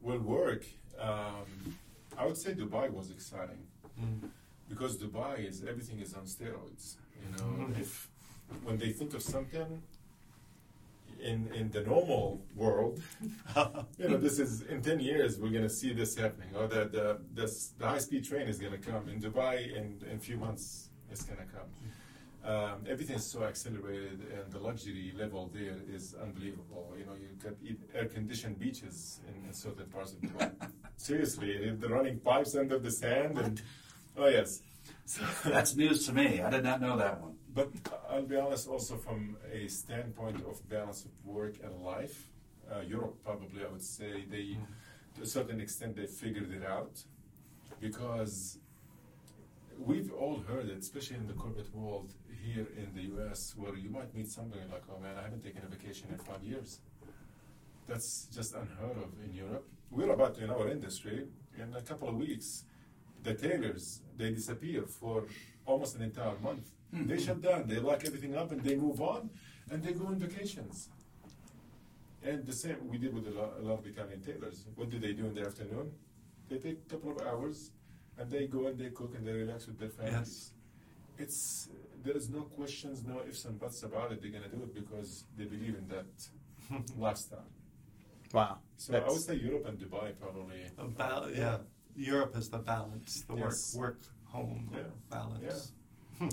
Well, 0.00 0.18
work. 0.18 0.64
Um, 1.00 1.76
I 2.18 2.26
would 2.26 2.36
say 2.36 2.52
Dubai 2.52 2.90
was 2.90 3.10
exciting 3.10 3.62
mm. 4.00 4.28
because 4.68 4.98
Dubai 4.98 5.48
is 5.48 5.64
everything 5.64 6.00
is 6.00 6.14
on 6.14 6.24
steroids. 6.24 6.96
You 7.22 7.36
know, 7.36 7.66
mm. 7.66 7.80
if 7.80 8.08
when 8.64 8.76
they 8.76 8.90
think 8.90 9.14
of 9.14 9.22
something, 9.22 9.82
in, 11.22 11.48
in 11.54 11.70
the 11.70 11.82
normal 11.82 12.44
world, 12.54 13.00
you 13.98 14.08
know, 14.08 14.16
this 14.16 14.38
is 14.38 14.62
in 14.62 14.82
10 14.82 15.00
years 15.00 15.38
we're 15.38 15.50
going 15.50 15.62
to 15.62 15.70
see 15.70 15.92
this 15.92 16.16
happening, 16.16 16.48
or 16.56 16.66
that 16.68 16.92
the, 16.92 17.18
this, 17.32 17.72
the 17.78 17.86
high 17.86 17.98
speed 17.98 18.24
train 18.24 18.48
is 18.48 18.58
going 18.58 18.72
to 18.72 18.78
come. 18.78 19.08
In 19.08 19.20
Dubai, 19.20 19.76
in, 19.76 20.00
in 20.10 20.16
a 20.16 20.20
few 20.20 20.36
months, 20.36 20.90
it's 21.10 21.24
going 21.24 21.38
to 21.38 21.44
come. 21.44 21.68
Um, 22.44 22.84
everything 22.88 23.16
is 23.16 23.24
so 23.24 23.44
accelerated, 23.44 24.18
and 24.34 24.52
the 24.52 24.58
luxury 24.58 25.12
level 25.16 25.48
there 25.54 25.76
is 25.88 26.16
unbelievable. 26.20 26.92
You 26.98 27.04
know, 27.06 27.12
you 27.14 27.28
got 27.42 27.54
air 27.94 28.06
conditioned 28.06 28.58
beaches 28.58 29.20
in, 29.28 29.46
in, 29.46 29.52
certain 29.52 29.86
parts 29.86 30.12
of 30.12 30.20
Dubai. 30.22 30.50
Seriously, 30.96 31.70
the 31.70 31.88
running 31.88 32.18
pipes 32.18 32.56
under 32.56 32.80
the 32.80 32.90
sand, 32.90 33.38
and 33.38 33.62
oh 34.16 34.26
yes, 34.26 34.60
so, 35.04 35.22
that's 35.44 35.76
news 35.76 36.04
to 36.06 36.12
me. 36.12 36.40
I 36.40 36.50
did 36.50 36.64
not 36.64 36.80
know 36.80 36.96
that 36.96 37.20
one. 37.20 37.34
But 37.54 37.70
I'll 38.08 38.22
be 38.22 38.36
honest, 38.36 38.66
also 38.66 38.96
from 38.96 39.36
a 39.52 39.68
standpoint 39.68 40.42
of 40.46 40.66
balance 40.70 41.04
of 41.04 41.10
work 41.24 41.54
and 41.62 41.82
life, 41.82 42.28
uh, 42.70 42.80
Europe 42.80 43.22
probably 43.22 43.62
I 43.62 43.70
would 43.70 43.82
say 43.82 44.24
they, 44.30 44.56
to 45.16 45.22
a 45.22 45.26
certain 45.26 45.60
extent, 45.60 45.96
they 45.96 46.06
figured 46.06 46.50
it 46.50 46.64
out, 46.64 47.04
because 47.78 48.58
we've 49.78 50.10
all 50.12 50.38
heard 50.48 50.66
it, 50.70 50.78
especially 50.78 51.16
in 51.16 51.26
the 51.26 51.34
corporate 51.34 51.74
world 51.74 52.14
here 52.42 52.66
in 52.76 52.88
the 52.94 53.02
U.S., 53.14 53.54
where 53.56 53.76
you 53.76 53.90
might 53.90 54.14
meet 54.14 54.28
somebody 54.30 54.62
like, 54.72 54.84
"Oh 54.90 54.98
man, 54.98 55.16
I 55.18 55.22
haven't 55.22 55.44
taken 55.44 55.62
a 55.62 55.68
vacation 55.68 56.08
in 56.10 56.18
five 56.18 56.42
years." 56.42 56.80
That's 57.86 58.28
just 58.34 58.54
unheard 58.54 58.96
of 58.96 59.10
in 59.24 59.34
Europe. 59.34 59.66
We're 59.90 60.12
about 60.12 60.36
to, 60.36 60.44
in 60.44 60.50
our 60.50 60.68
industry, 60.68 61.26
in 61.58 61.74
a 61.74 61.82
couple 61.82 62.08
of 62.08 62.16
weeks, 62.16 62.64
the 63.22 63.34
tailors 63.34 64.00
they 64.16 64.30
disappear 64.30 64.86
for 64.86 65.26
almost 65.66 65.96
an 65.96 66.02
entire 66.02 66.38
month 66.38 66.70
Mm-hmm. 66.94 67.08
They 67.08 67.18
shut 67.20 67.40
down, 67.40 67.66
they 67.66 67.78
lock 67.78 68.04
everything 68.04 68.36
up, 68.36 68.52
and 68.52 68.62
they 68.62 68.76
move 68.76 69.00
on, 69.00 69.30
and 69.70 69.82
they 69.82 69.92
go 69.92 70.06
on 70.06 70.18
vacations. 70.18 70.88
And 72.22 72.46
the 72.46 72.52
same 72.52 72.76
we 72.88 72.98
did 72.98 73.14
with 73.14 73.26
a 73.26 73.30
lot, 73.30 73.54
a 73.58 73.62
lot 73.62 73.78
of 73.80 73.86
Italian 73.86 74.20
tailors. 74.20 74.64
What 74.76 74.90
do 74.90 74.98
they 74.98 75.12
do 75.12 75.26
in 75.26 75.34
the 75.34 75.42
afternoon? 75.42 75.90
They 76.48 76.58
take 76.58 76.78
a 76.86 76.90
couple 76.90 77.10
of 77.12 77.26
hours, 77.26 77.70
and 78.18 78.30
they 78.30 78.46
go 78.46 78.66
and 78.66 78.78
they 78.78 78.90
cook 78.90 79.14
and 79.16 79.26
they 79.26 79.32
relax 79.32 79.66
with 79.66 79.78
their 79.78 79.88
families. 79.88 80.12
Yes. 80.18 80.52
It's 81.18 81.68
there 82.04 82.16
is 82.16 82.28
no 82.30 82.42
questions, 82.42 83.04
no 83.04 83.20
ifs 83.28 83.44
and 83.44 83.58
buts 83.58 83.82
about 83.82 84.12
it. 84.12 84.20
They're 84.20 84.30
going 84.30 84.44
to 84.44 84.48
do 84.48 84.62
it 84.62 84.74
because 84.74 85.24
they 85.36 85.44
believe 85.44 85.76
in 85.76 85.88
that 85.88 86.86
lifestyle. 86.98 87.46
Wow. 88.32 88.58
So 88.76 88.92
That's 88.92 89.08
I 89.08 89.12
would 89.12 89.22
say 89.22 89.34
Europe 89.36 89.66
and 89.66 89.78
Dubai 89.78 90.12
probably. 90.18 90.62
About 90.78 91.34
yeah. 91.34 91.58
Europe 91.96 92.36
is 92.36 92.48
the 92.48 92.58
balance, 92.58 93.24
the 93.28 93.36
yes. 93.36 93.74
work 93.76 93.84
work 93.84 94.00
home 94.24 94.70
yeah. 94.72 94.80
balance. 95.10 95.42
Yeah. 95.44 95.81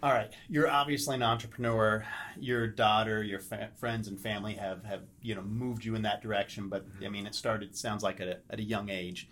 All 0.00 0.12
right, 0.12 0.32
you're 0.48 0.70
obviously 0.70 1.16
an 1.16 1.24
entrepreneur. 1.24 2.06
Your 2.38 2.68
daughter, 2.68 3.24
your 3.24 3.40
fa- 3.40 3.70
friends 3.76 4.06
and 4.06 4.18
family 4.18 4.54
have, 4.54 4.84
have 4.84 5.02
you 5.22 5.34
know 5.34 5.42
moved 5.42 5.84
you 5.84 5.96
in 5.96 6.02
that 6.02 6.22
direction. 6.22 6.68
But 6.68 6.88
mm-hmm. 6.88 7.04
I 7.04 7.08
mean, 7.08 7.26
it 7.26 7.34
started 7.34 7.76
sounds 7.76 8.04
like 8.04 8.20
at 8.20 8.28
a, 8.28 8.38
at 8.48 8.60
a 8.60 8.62
young 8.62 8.90
age. 8.90 9.28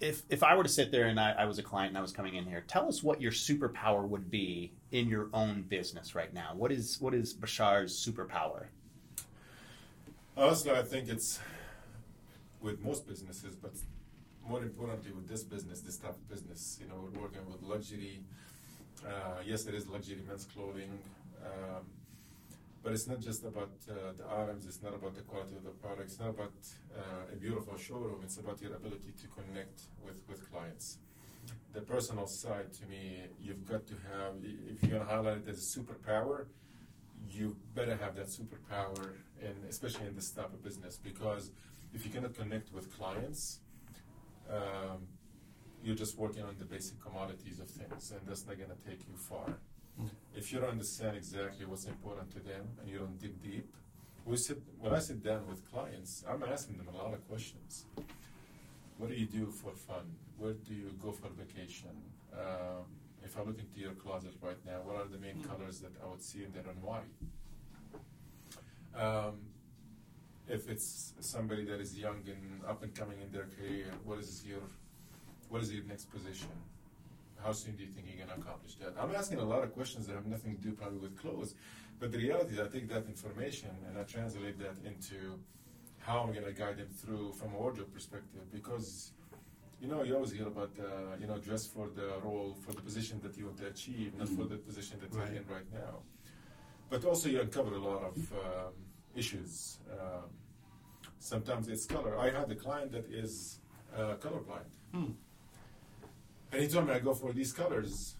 If 0.00 0.22
if 0.28 0.42
I 0.42 0.54
were 0.56 0.62
to 0.62 0.68
sit 0.68 0.92
there 0.92 1.06
and 1.06 1.18
I, 1.18 1.32
I, 1.32 1.44
was 1.46 1.58
a 1.58 1.62
client 1.62 1.88
and 1.88 1.98
I 1.98 2.02
was 2.02 2.12
coming 2.12 2.34
in 2.34 2.44
here, 2.44 2.62
tell 2.68 2.86
us 2.86 3.02
what 3.02 3.20
your 3.22 3.32
superpower 3.32 4.06
would 4.06 4.30
be 4.30 4.72
in 4.92 5.08
your 5.08 5.30
own 5.32 5.62
business 5.62 6.14
right 6.14 6.32
now. 6.34 6.52
What 6.54 6.70
is 6.70 7.00
what 7.00 7.14
is 7.14 7.32
Bashar's 7.32 7.96
superpower? 7.96 8.66
Honestly, 10.36 10.70
I 10.70 10.82
think 10.82 11.08
it's 11.08 11.40
with 12.60 12.84
most 12.84 13.08
businesses, 13.08 13.56
but 13.56 13.72
more 14.46 14.62
importantly 14.62 15.12
with 15.12 15.28
this 15.28 15.42
business, 15.42 15.80
this 15.80 15.96
type 15.96 16.10
of 16.10 16.28
business. 16.28 16.78
You 16.80 16.88
know, 16.88 16.94
we're 17.02 17.22
working 17.22 17.40
with 17.46 17.62
luxury 17.62 18.20
uh, 19.06 19.40
yes, 19.44 19.66
it 19.66 19.74
is 19.74 19.86
luxury 19.88 20.22
men's 20.26 20.44
clothing, 20.44 20.98
um, 21.44 21.84
but 22.82 22.92
it's 22.92 23.06
not 23.06 23.20
just 23.20 23.44
about 23.44 23.70
uh, 23.90 24.12
the 24.16 24.24
items. 24.42 24.66
It's 24.66 24.82
not 24.82 24.94
about 24.94 25.14
the 25.14 25.22
quality 25.22 25.56
of 25.56 25.64
the 25.64 25.70
product. 25.70 26.10
It's 26.10 26.18
not 26.18 26.30
about 26.30 26.54
uh, 26.96 27.32
a 27.32 27.36
beautiful 27.36 27.76
showroom. 27.76 28.20
It's 28.22 28.38
about 28.38 28.60
your 28.60 28.74
ability 28.74 29.12
to 29.20 29.26
connect 29.28 29.82
with 30.04 30.20
with 30.28 30.50
clients. 30.50 30.98
The 31.72 31.80
personal 31.80 32.26
side, 32.26 32.72
to 32.74 32.86
me, 32.86 33.22
you've 33.40 33.66
got 33.68 33.86
to 33.86 33.94
have. 34.10 34.34
If 34.42 34.82
you're 34.82 34.98
gonna 34.98 35.10
highlight 35.10 35.38
it 35.38 35.48
as 35.48 35.58
a 35.58 35.78
superpower, 35.78 36.46
you 37.28 37.56
better 37.74 37.96
have 37.96 38.16
that 38.16 38.26
superpower, 38.26 39.12
and 39.42 39.56
especially 39.68 40.06
in 40.06 40.14
this 40.14 40.30
type 40.30 40.52
of 40.52 40.62
business, 40.62 40.98
because 41.02 41.50
if 41.94 42.04
you 42.04 42.10
cannot 42.10 42.34
connect 42.34 42.72
with 42.72 42.96
clients. 42.96 43.60
Um, 44.50 45.06
you're 45.82 45.96
just 45.96 46.18
working 46.18 46.42
on 46.42 46.56
the 46.58 46.64
basic 46.64 47.00
commodities 47.00 47.60
of 47.60 47.68
things, 47.68 48.10
and 48.10 48.20
that's 48.26 48.46
not 48.46 48.56
going 48.56 48.70
to 48.70 48.88
take 48.88 49.00
you 49.08 49.16
far. 49.16 49.58
Mm. 50.00 50.10
If 50.34 50.52
you 50.52 50.60
don't 50.60 50.70
understand 50.70 51.16
exactly 51.16 51.66
what's 51.66 51.86
important 51.86 52.30
to 52.32 52.40
them 52.40 52.68
and 52.80 52.88
you 52.88 52.98
don't 52.98 53.18
dig 53.20 53.42
deep, 53.42 53.66
we 54.24 54.36
sit, 54.36 54.58
when 54.78 54.92
I 54.92 54.98
sit 54.98 55.22
down 55.22 55.46
with 55.48 55.68
clients, 55.70 56.24
I'm 56.28 56.42
asking 56.42 56.76
them 56.76 56.88
a 56.92 56.96
lot 56.96 57.14
of 57.14 57.26
questions. 57.28 57.86
What 58.98 59.10
do 59.10 59.16
you 59.16 59.26
do 59.26 59.46
for 59.46 59.72
fun? 59.72 60.04
Where 60.38 60.52
do 60.52 60.74
you 60.74 60.90
go 61.02 61.12
for 61.12 61.28
vacation? 61.28 61.90
Um, 62.32 62.84
if 63.24 63.36
I 63.36 63.42
look 63.42 63.58
into 63.58 63.80
your 63.80 63.92
closet 63.92 64.34
right 64.42 64.58
now, 64.66 64.80
what 64.84 64.96
are 64.96 65.08
the 65.08 65.18
main 65.18 65.36
mm. 65.36 65.48
colors 65.48 65.80
that 65.80 65.92
I 66.04 66.08
would 66.08 66.22
see 66.22 66.44
in 66.44 66.52
there 66.52 66.64
and 66.68 66.82
why? 66.82 67.00
Um, 68.94 69.38
if 70.48 70.68
it's 70.68 71.14
somebody 71.20 71.64
that 71.66 71.80
is 71.80 71.96
young 71.96 72.22
and 72.26 72.64
up 72.66 72.82
and 72.82 72.94
coming 72.94 73.20
in 73.20 73.30
their 73.30 73.46
career, 73.56 73.86
what 74.04 74.18
is 74.18 74.44
your 74.46 74.62
what 75.48 75.62
is 75.62 75.72
your 75.72 75.84
next 75.84 76.10
position? 76.10 76.48
How 77.42 77.52
soon 77.52 77.76
do 77.76 77.84
you 77.84 77.88
think 77.88 78.06
you're 78.08 78.26
going 78.26 78.36
to 78.36 78.44
accomplish 78.44 78.74
that? 78.76 78.94
I'm 79.00 79.14
asking 79.14 79.38
a 79.38 79.44
lot 79.44 79.62
of 79.62 79.72
questions 79.72 80.06
that 80.06 80.14
have 80.14 80.26
nothing 80.26 80.56
to 80.56 80.62
do 80.62 80.72
probably 80.72 80.98
with 80.98 81.16
clothes, 81.20 81.54
but 82.00 82.10
the 82.12 82.18
reality 82.18 82.54
is 82.54 82.60
I 82.60 82.66
take 82.66 82.88
that 82.88 83.06
information 83.06 83.70
and 83.88 83.98
I 83.98 84.02
translate 84.02 84.58
that 84.58 84.76
into 84.84 85.38
how 85.98 86.20
I'm 86.20 86.32
going 86.32 86.44
to 86.44 86.52
guide 86.52 86.78
them 86.78 86.88
through 86.88 87.32
from 87.32 87.54
a 87.54 87.58
wardrobe 87.58 87.92
perspective 87.92 88.42
because 88.52 89.12
you 89.80 89.86
know, 89.86 90.02
you 90.02 90.14
always 90.14 90.32
hear 90.32 90.46
about, 90.48 90.70
uh, 90.80 91.16
you 91.20 91.26
know, 91.26 91.38
dress 91.38 91.66
for 91.66 91.88
the 91.94 92.08
role, 92.24 92.56
for 92.66 92.72
the 92.72 92.80
position 92.80 93.20
that 93.22 93.36
you 93.38 93.44
want 93.46 93.58
to 93.58 93.66
achieve, 93.68 94.12
not 94.18 94.28
for 94.28 94.44
the 94.44 94.56
position 94.56 94.98
that 95.00 95.14
right. 95.14 95.28
you're 95.28 95.42
in 95.42 95.48
right 95.48 95.72
now. 95.72 96.00
but 96.90 97.04
also 97.04 97.28
you 97.28 97.40
uncover 97.40 97.74
a 97.74 97.78
lot 97.78 98.02
of 98.02 98.16
um, 98.32 98.72
issues. 99.14 99.78
Um, 99.92 100.30
sometimes 101.18 101.68
it's 101.68 101.86
color. 101.86 102.18
I 102.18 102.30
had 102.30 102.50
a 102.50 102.54
client 102.54 102.92
that 102.92 103.06
is 103.10 103.60
uh, 103.96 104.14
colorblind, 104.14 104.70
and 104.94 105.16
he 106.52 106.68
told 106.68 106.86
me 106.86 106.94
I 106.94 106.98
go 106.98 107.14
for 107.14 107.32
these 107.32 107.52
colors 107.52 108.16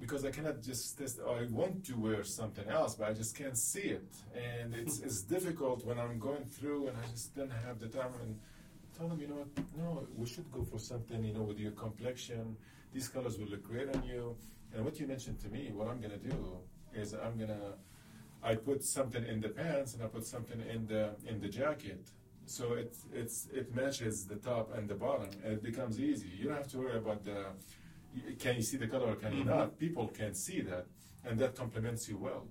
because 0.00 0.24
I 0.24 0.30
cannot 0.30 0.62
just 0.62 0.98
test. 0.98 1.20
Oh, 1.24 1.34
I 1.34 1.46
want 1.50 1.84
to 1.86 1.94
wear 1.94 2.24
something 2.24 2.68
else, 2.68 2.96
but 2.96 3.08
I 3.08 3.12
just 3.12 3.36
can't 3.36 3.56
see 3.56 3.88
it, 3.98 4.10
and 4.34 4.74
it's 4.74 5.00
it's 5.00 5.22
difficult 5.22 5.84
when 5.86 5.98
I'm 5.98 6.18
going 6.18 6.44
through 6.44 6.88
and 6.88 6.96
I 6.96 7.06
just 7.10 7.34
don't 7.36 7.52
have 7.66 7.78
the 7.78 7.88
time. 7.88 8.12
And 8.22 8.38
told 8.98 9.12
him, 9.12 9.20
you 9.20 9.28
know 9.28 9.36
what? 9.36 9.48
No, 9.76 10.06
we 10.16 10.26
should 10.26 10.50
go 10.50 10.64
for 10.64 10.78
something. 10.78 11.24
You 11.24 11.34
know, 11.34 11.42
with 11.42 11.58
your 11.58 11.72
complexion, 11.72 12.56
these 12.92 13.08
colors 13.08 13.38
will 13.38 13.46
look 13.46 13.62
great 13.62 13.94
on 13.94 14.02
you. 14.04 14.36
And 14.74 14.84
what 14.84 14.98
you 14.98 15.06
mentioned 15.06 15.38
to 15.40 15.48
me, 15.48 15.70
what 15.72 15.88
I'm 15.88 16.00
gonna 16.00 16.16
do 16.16 16.58
is 16.94 17.14
I'm 17.14 17.38
gonna 17.38 17.74
I 18.42 18.56
put 18.56 18.84
something 18.84 19.24
in 19.24 19.40
the 19.40 19.50
pants 19.50 19.94
and 19.94 20.02
I 20.02 20.06
put 20.06 20.26
something 20.26 20.60
in 20.60 20.86
the 20.86 21.10
in 21.26 21.40
the 21.40 21.48
jacket. 21.48 22.08
So 22.46 22.74
it 22.74 22.94
it's 23.12 23.48
it 23.52 23.74
matches 23.74 24.26
the 24.26 24.36
top 24.36 24.74
and 24.76 24.88
the 24.88 24.94
bottom 24.94 25.30
and 25.44 25.54
it 25.54 25.62
becomes 25.62 26.00
easy. 26.00 26.28
You 26.38 26.48
don't 26.48 26.56
have 26.56 26.68
to 26.72 26.78
worry 26.78 26.98
about 26.98 27.24
the 27.24 27.46
can 28.38 28.56
you 28.56 28.62
see 28.62 28.76
the 28.76 28.86
color 28.86 29.12
or 29.12 29.16
can 29.16 29.32
you 29.32 29.40
mm-hmm. 29.40 29.48
not? 29.50 29.78
People 29.78 30.08
can 30.08 30.34
see 30.34 30.60
that 30.62 30.86
and 31.24 31.38
that 31.38 31.54
complements 31.56 32.08
you 32.08 32.18
well. 32.18 32.46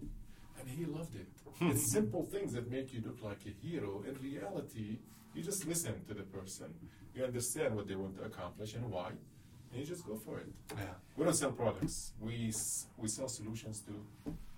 And 0.60 0.68
he 0.70 0.86
loved 0.86 1.16
it. 1.16 1.28
Hmm. 1.60 1.72
it's 1.72 1.92
simple 1.92 2.24
things 2.24 2.54
that 2.54 2.72
make 2.72 2.94
you 2.94 3.02
look 3.06 3.22
like 3.22 3.40
a 3.46 3.54
hero. 3.66 4.04
In 4.08 4.16
reality, 4.22 5.00
you 5.36 5.44
just 5.44 5.68
listen 5.68 5.94
to 6.08 6.14
the 6.14 6.24
person. 6.24 6.74
You 7.14 7.24
understand 7.24 7.76
what 7.76 7.88
they 7.88 7.96
want 7.96 8.18
to 8.18 8.24
accomplish 8.24 8.76
and 8.76 8.90
why. 8.90 9.10
And 9.72 9.80
you 9.80 9.86
just 9.86 10.06
go 10.06 10.16
for 10.16 10.40
it. 10.40 10.48
Yeah. 10.76 10.84
We 11.16 11.26
don't 11.26 11.34
sell 11.34 11.52
products. 11.52 12.14
We 12.20 12.54
we 12.98 13.08
sell 13.08 13.28
solutions 13.28 13.82
to 13.82 13.94
some 14.26 14.34
of 14.34 14.36
the 14.36 14.51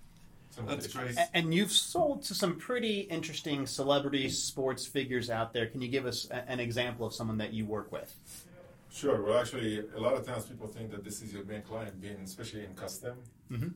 That's 0.62 0.86
issues. 0.86 0.94
great. 0.94 1.16
A- 1.16 1.36
And 1.36 1.54
you've 1.54 1.72
sold 1.72 2.22
to 2.24 2.34
some 2.34 2.56
pretty 2.56 3.00
interesting 3.00 3.66
celebrity 3.66 4.28
sports 4.28 4.86
figures 4.86 5.30
out 5.30 5.52
there. 5.52 5.66
Can 5.66 5.80
you 5.82 5.88
give 5.88 6.06
us 6.06 6.28
a- 6.30 6.48
an 6.48 6.60
example 6.60 7.06
of 7.06 7.12
someone 7.14 7.38
that 7.38 7.52
you 7.52 7.64
work 7.66 7.90
with? 7.92 8.14
Sure. 8.92 9.22
Well, 9.22 9.38
actually, 9.38 9.80
a 9.96 10.00
lot 10.00 10.14
of 10.14 10.24
times 10.24 10.44
people 10.46 10.68
think 10.68 10.90
that 10.92 11.02
this 11.04 11.20
is 11.22 11.32
your 11.32 11.44
main 11.44 11.62
client, 11.62 12.00
being 12.00 12.20
especially 12.24 12.64
in 12.64 12.74
custom. 12.74 13.16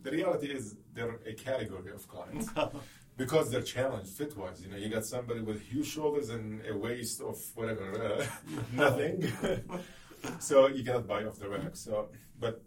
The 0.03 0.11
reality 0.11 0.47
is 0.49 0.77
they're 0.95 1.19
a 1.27 1.35
category 1.35 1.93
of 1.93 2.07
clients 2.09 2.49
because 3.17 3.51
they're 3.51 3.63
challenged 3.63 4.11
fit-wise. 4.11 4.63
You 4.63 4.71
know, 4.71 4.77
you 4.77 4.89
got 4.89 5.05
somebody 5.05 5.41
with 5.41 5.61
huge 5.61 5.87
shoulders 5.87 6.31
and 6.31 6.61
a 6.67 6.77
waist 6.77 7.21
of 7.21 7.37
whatever, 7.55 7.87
uh, 8.03 8.27
nothing. 8.73 9.31
so 10.41 10.67
you 10.69 10.85
cannot 10.85 11.07
buy 11.07 11.25
off 11.25 11.39
the 11.39 11.49
rack. 11.49 11.75
So, 11.75 12.09
but 12.41 12.61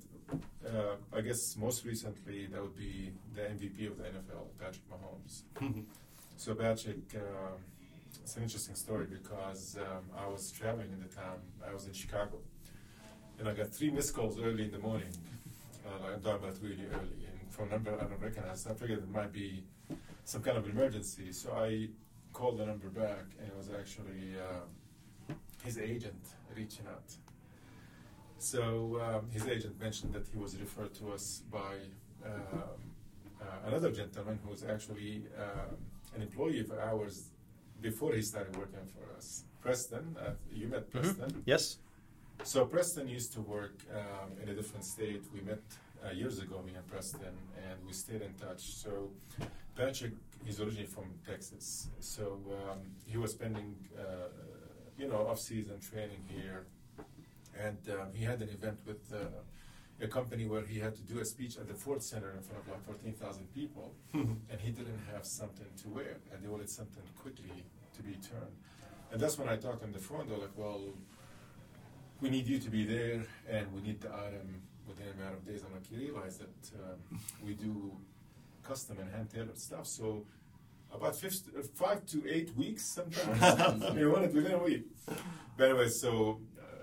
uh, 0.66 0.96
I 1.16 1.22
guess 1.22 1.56
most 1.58 1.86
recently 1.86 2.48
that 2.48 2.62
would 2.62 2.78
be 2.78 3.12
the 3.36 3.42
MVP 3.42 3.88
of 3.88 3.98
the 3.98 4.04
NFL, 4.04 4.48
Patrick 4.60 4.84
Mahomes. 4.90 5.44
So 6.38 6.56
Patrick, 6.56 6.98
um, 7.16 7.60
it's 8.24 8.36
an 8.36 8.44
interesting 8.44 8.76
story 8.76 9.06
because 9.06 9.78
um, 9.78 10.04
I 10.18 10.28
was 10.28 10.52
traveling 10.52 10.92
in 10.92 11.00
the 11.00 11.14
time. 11.14 11.40
I 11.68 11.72
was 11.74 11.86
in 11.86 11.94
Chicago, 11.94 12.40
and 13.38 13.48
I 13.48 13.54
got 13.54 13.70
three 13.70 13.92
missed 13.92 14.16
calls 14.16 14.40
early 14.40 14.64
in 14.64 14.72
the 14.72 14.80
morning. 14.80 15.12
Uh, 15.86 16.04
like 16.04 16.14
I'm 16.16 16.22
talking 16.22 16.44
about 16.48 16.58
really 16.62 16.86
early, 16.94 17.28
and 17.30 17.52
from 17.52 17.70
number 17.70 17.94
I 17.94 18.06
don't 18.06 18.20
recognize. 18.20 18.66
I 18.66 18.74
figured 18.74 19.00
it 19.00 19.12
might 19.12 19.32
be 19.32 19.64
some 20.26 20.42
kind 20.42 20.58
of 20.58 20.68
emergency, 20.68 21.32
so 21.32 21.52
I 21.54 21.90
called 22.34 22.58
the 22.58 22.66
number 22.66 22.90
back, 22.90 23.26
and 23.40 23.48
it 23.48 23.56
was 23.56 23.70
actually 23.78 24.36
uh, 24.40 25.34
his 25.64 25.78
agent 25.78 26.24
reaching 26.56 26.88
out. 26.88 27.14
So 28.42 29.00
um, 29.06 29.30
his 29.30 29.48
agent 29.48 29.80
mentioned 29.80 30.14
that 30.14 30.26
he 30.28 30.38
was 30.40 30.58
referred 30.58 30.96
to 30.96 31.12
us 31.12 31.44
by 31.52 31.76
um, 32.26 32.32
uh, 33.40 33.46
another 33.68 33.92
gentleman 33.92 34.40
who 34.44 34.50
was 34.50 34.64
actually 34.64 35.24
um, 35.38 35.78
an 36.16 36.24
employee 36.24 36.60
of 36.62 36.72
ours 36.72 37.30
before 37.82 38.14
he 38.14 38.24
started 38.24 38.56
working 38.58 38.88
for 38.96 39.16
us. 39.16 39.44
Preston, 39.62 40.18
uh, 40.20 40.32
you 40.52 40.68
met 40.68 40.90
Preston. 40.90 41.44
Yes. 41.46 41.78
So 42.44 42.66
Preston 42.66 43.08
used 43.08 43.32
to 43.34 43.42
work 43.42 43.76
um, 43.94 44.32
in 44.42 44.50
a 44.50 44.56
different 44.56 44.86
state. 44.86 45.22
We 45.32 45.42
met 45.42 45.62
uh, 46.04 46.12
years 46.12 46.40
ago, 46.40 46.64
me 46.66 46.74
and 46.76 46.88
Preston, 46.88 47.36
and 47.70 47.78
we 47.86 47.94
stayed 47.94 48.24
in 48.24 48.34
touch. 48.34 48.74
So 48.74 49.12
Patrick, 49.76 50.14
is 50.48 50.60
originally 50.60 50.88
from 50.88 51.06
Texas, 51.28 51.90
so 52.00 52.40
um, 52.50 52.80
he 53.06 53.18
was 53.18 53.32
spending, 53.32 53.76
uh, 53.96 54.30
you 54.98 55.08
know, 55.08 55.28
off-season 55.28 55.80
training 55.80 56.24
here, 56.28 56.66
and 57.60 57.78
um, 57.90 58.08
he 58.14 58.24
had 58.24 58.42
an 58.42 58.50
event 58.50 58.80
with 58.86 59.12
uh, 59.14 60.04
a 60.04 60.08
company 60.08 60.46
where 60.46 60.62
he 60.62 60.80
had 60.80 60.96
to 60.96 61.02
do 61.02 61.20
a 61.20 61.26
speech 61.26 61.58
at 61.58 61.68
the 61.68 61.74
Ford 61.74 62.02
Center 62.02 62.32
in 62.32 62.42
front 62.42 62.62
of 62.64 62.68
like 62.70 62.86
14,000 62.86 63.54
people, 63.54 63.94
and 64.14 64.60
he 64.60 64.72
didn't 64.72 65.00
have 65.14 65.26
something 65.26 65.68
to 65.84 65.90
wear, 65.90 66.18
and 66.32 66.44
they 66.44 66.48
wanted 66.48 66.70
something 66.70 67.04
quickly 67.18 67.64
to 67.96 68.04
be 68.04 68.14
turned. 68.14 68.56
And 69.12 69.20
that's 69.22 69.38
when 69.38 69.50
I 69.50 69.58
talked 69.58 69.84
on 69.84 69.92
the 69.92 70.00
phone. 70.00 70.28
They're 70.28 70.38
like, 70.38 70.56
"Well, 70.56 70.82
we 72.22 72.30
need 72.30 72.48
you 72.48 72.60
to 72.60 72.70
be 72.70 72.86
there, 72.86 73.24
and 73.50 73.72
we 73.74 73.82
need 73.82 74.02
the 74.02 74.10
item 74.10 74.62
within 74.88 75.08
a 75.14 75.22
matter 75.22 75.36
of 75.36 75.46
days." 75.46 75.64
I'm 75.66 75.74
like, 75.74 75.92
"You 75.92 76.00
realize 76.00 76.38
that 76.38 76.58
um, 76.84 77.20
we 77.46 77.54
do 77.54 77.92
custom 78.64 78.98
and 79.00 79.12
hand 79.12 79.30
tailored 79.30 79.60
stuff, 79.60 79.86
so 79.86 80.26
about 80.94 81.16
five 81.76 82.06
to 82.08 82.24
eight 82.28 82.56
weeks 82.56 82.86
sometimes. 82.86 83.84
you 83.98 84.12
want 84.12 84.26
it 84.26 84.34
within 84.34 84.54
a 84.54 84.64
week." 84.64 84.86
But 85.58 85.70
anyway, 85.70 85.90
so 85.90 86.40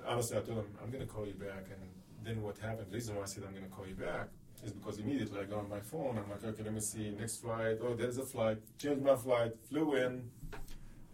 honestly, 0.09 0.37
I 0.37 0.41
told 0.41 0.59
him 0.59 0.67
I'm 0.83 0.91
going 0.91 1.07
to 1.07 1.13
call 1.13 1.27
you 1.27 1.35
back, 1.35 1.67
and 1.71 1.81
then 2.25 2.43
what 2.43 2.59
happened? 2.59 2.87
The 2.91 2.95
reason 2.95 3.17
why 3.17 3.23
I 3.23 3.27
said 3.27 3.45
I'm 3.47 3.53
going 3.53 3.65
to 3.65 3.71
call 3.71 3.87
you 3.87 3.95
back 3.95 4.29
is 4.65 4.73
because 4.73 4.99
immediately 4.99 5.41
I 5.41 5.45
got 5.45 5.59
on 5.59 5.69
my 5.69 5.81
phone. 5.81 6.19
I'm 6.19 6.31
like, 6.31 6.45
okay, 6.45 6.63
let 6.63 6.73
me 6.73 6.81
see 6.81 7.11
next 7.11 7.37
flight. 7.39 7.79
Oh, 7.83 7.95
there's 7.95 8.19
a 8.19 8.25
flight. 8.25 8.59
Changed 8.79 9.03
my 9.03 9.17
flight. 9.17 9.53
Flew 9.69 9.95
in. 9.95 10.31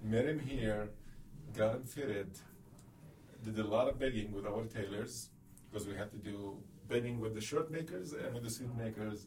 Met 0.03 0.27
him 0.27 0.39
here. 0.39 0.89
Got 1.57 1.77
him 1.77 1.83
fitted. 1.85 2.31
Did 3.45 3.59
a 3.59 3.67
lot 3.67 3.89
of 3.89 3.99
begging 3.99 4.33
with 4.33 4.47
our 4.47 4.65
tailors 4.65 5.29
because 5.71 5.87
we 5.87 5.95
had 5.95 6.11
to 6.13 6.19
do 6.19 6.57
begging 6.89 7.21
with 7.21 7.35
the 7.35 7.41
shirt 7.41 7.71
makers 7.71 8.13
and 8.13 8.35
with 8.35 8.45
the 8.45 8.51
suit 8.51 8.75
makers. 8.77 9.27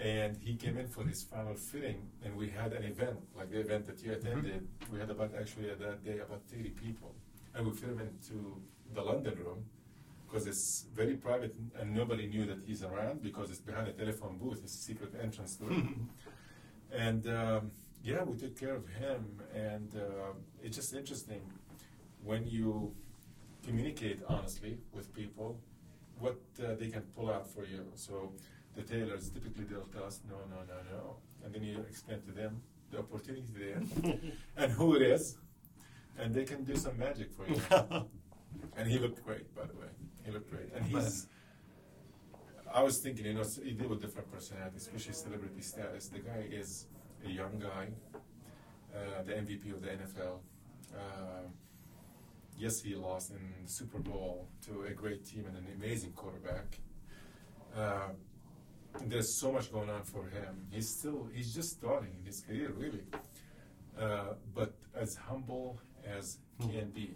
And 0.00 0.36
he 0.36 0.54
came 0.56 0.78
in 0.78 0.86
for 0.86 1.04
his 1.04 1.22
final 1.22 1.54
fitting, 1.54 2.08
and 2.24 2.36
we 2.36 2.48
had 2.48 2.72
an 2.72 2.84
event 2.84 3.18
like 3.36 3.50
the 3.50 3.60
event 3.60 3.86
that 3.86 4.02
you 4.02 4.12
mm-hmm. 4.12 4.26
attended. 4.26 4.68
We 4.92 4.98
had 4.98 5.10
about 5.10 5.32
actually 5.38 5.70
at 5.70 5.78
that 5.80 6.04
day 6.04 6.18
about 6.18 6.42
30 6.50 6.70
people, 6.70 7.14
and 7.54 7.66
we 7.66 7.72
fit 7.72 7.90
him 7.90 8.00
into 8.00 8.60
the 8.94 9.02
London 9.02 9.34
room 9.44 9.64
because 10.26 10.46
it's 10.46 10.86
very 10.94 11.14
private 11.14 11.54
and 11.78 11.94
nobody 11.94 12.26
knew 12.26 12.46
that 12.46 12.58
he's 12.66 12.82
around 12.82 13.22
because 13.22 13.50
it's 13.50 13.60
behind 13.60 13.88
a 13.88 13.92
telephone 13.92 14.38
booth. 14.38 14.60
It's 14.62 14.74
a 14.74 14.78
secret 14.78 15.12
entrance 15.20 15.56
door. 15.56 15.70
and 16.92 17.26
um, 17.26 17.70
yeah, 18.02 18.22
we 18.22 18.36
took 18.36 18.58
care 18.58 18.74
of 18.74 18.88
him, 18.88 19.40
and 19.54 19.94
uh, 19.94 20.32
it's 20.62 20.76
just 20.76 20.94
interesting 20.94 21.42
when 22.24 22.46
you 22.46 22.94
communicate 23.66 24.20
honestly 24.28 24.78
with 24.92 25.12
people 25.14 25.60
what 26.18 26.38
uh, 26.62 26.74
they 26.78 26.88
can 26.88 27.02
pull 27.16 27.30
out 27.30 27.46
for 27.46 27.64
you. 27.64 27.84
So 27.94 28.32
the 28.76 28.82
tailors 28.82 29.30
typically 29.30 29.64
they'll 29.64 29.90
tell 29.92 30.04
us 30.04 30.20
no, 30.28 30.36
no, 30.48 30.62
no, 30.66 30.96
no, 30.96 31.16
and 31.44 31.54
then 31.54 31.62
you 31.62 31.84
explain 31.88 32.20
to 32.22 32.32
them 32.32 32.62
the 32.90 32.98
opportunity 32.98 33.44
there 33.56 33.82
and 34.56 34.72
who 34.72 34.96
it 34.96 35.02
is, 35.02 35.36
and 36.18 36.34
they 36.34 36.44
can 36.44 36.64
do 36.64 36.76
some 36.76 36.98
magic 36.98 37.28
for 37.32 37.46
you. 37.48 37.60
and 38.76 38.88
he 38.88 38.98
looked 38.98 39.24
great, 39.24 39.54
by 39.54 39.62
the 39.64 39.74
way. 39.74 39.88
He 40.24 40.30
looked 40.30 40.50
great, 40.50 40.72
and 40.74 40.84
he's. 40.84 41.26
I 42.72 42.82
was 42.82 42.98
thinking, 42.98 43.26
you 43.26 43.34
know, 43.34 43.42
he 43.64 43.72
deal 43.72 43.88
with 43.88 44.00
different 44.00 44.30
personalities, 44.30 44.82
especially 44.82 45.14
celebrity 45.14 45.60
status. 45.60 46.06
The 46.06 46.20
guy 46.20 46.46
is 46.50 46.86
a 47.26 47.28
young 47.28 47.58
guy, 47.58 47.88
uh, 48.94 49.22
the 49.24 49.32
MVP 49.32 49.72
of 49.72 49.82
the 49.82 49.88
NFL. 49.88 50.38
Uh, 50.94 51.48
yes, 52.56 52.80
he 52.80 52.94
lost 52.94 53.30
in 53.30 53.38
the 53.64 53.68
Super 53.68 53.98
Bowl 53.98 54.46
to 54.66 54.82
a 54.82 54.92
great 54.92 55.24
team 55.26 55.46
and 55.46 55.56
an 55.56 55.66
amazing 55.76 56.12
quarterback. 56.12 56.78
Uh, 57.76 58.10
there's 59.06 59.32
so 59.32 59.50
much 59.50 59.72
going 59.72 59.90
on 59.90 60.02
for 60.02 60.28
him. 60.28 60.66
He's 60.70 60.88
still, 60.88 61.28
he's 61.32 61.54
just 61.54 61.70
starting 61.70 62.10
in 62.20 62.26
his 62.26 62.40
career, 62.40 62.72
really. 62.76 63.02
Uh, 63.98 64.34
but 64.54 64.74
as 64.94 65.16
humble 65.16 65.80
as 66.06 66.38
can 66.60 66.90
be. 66.90 67.14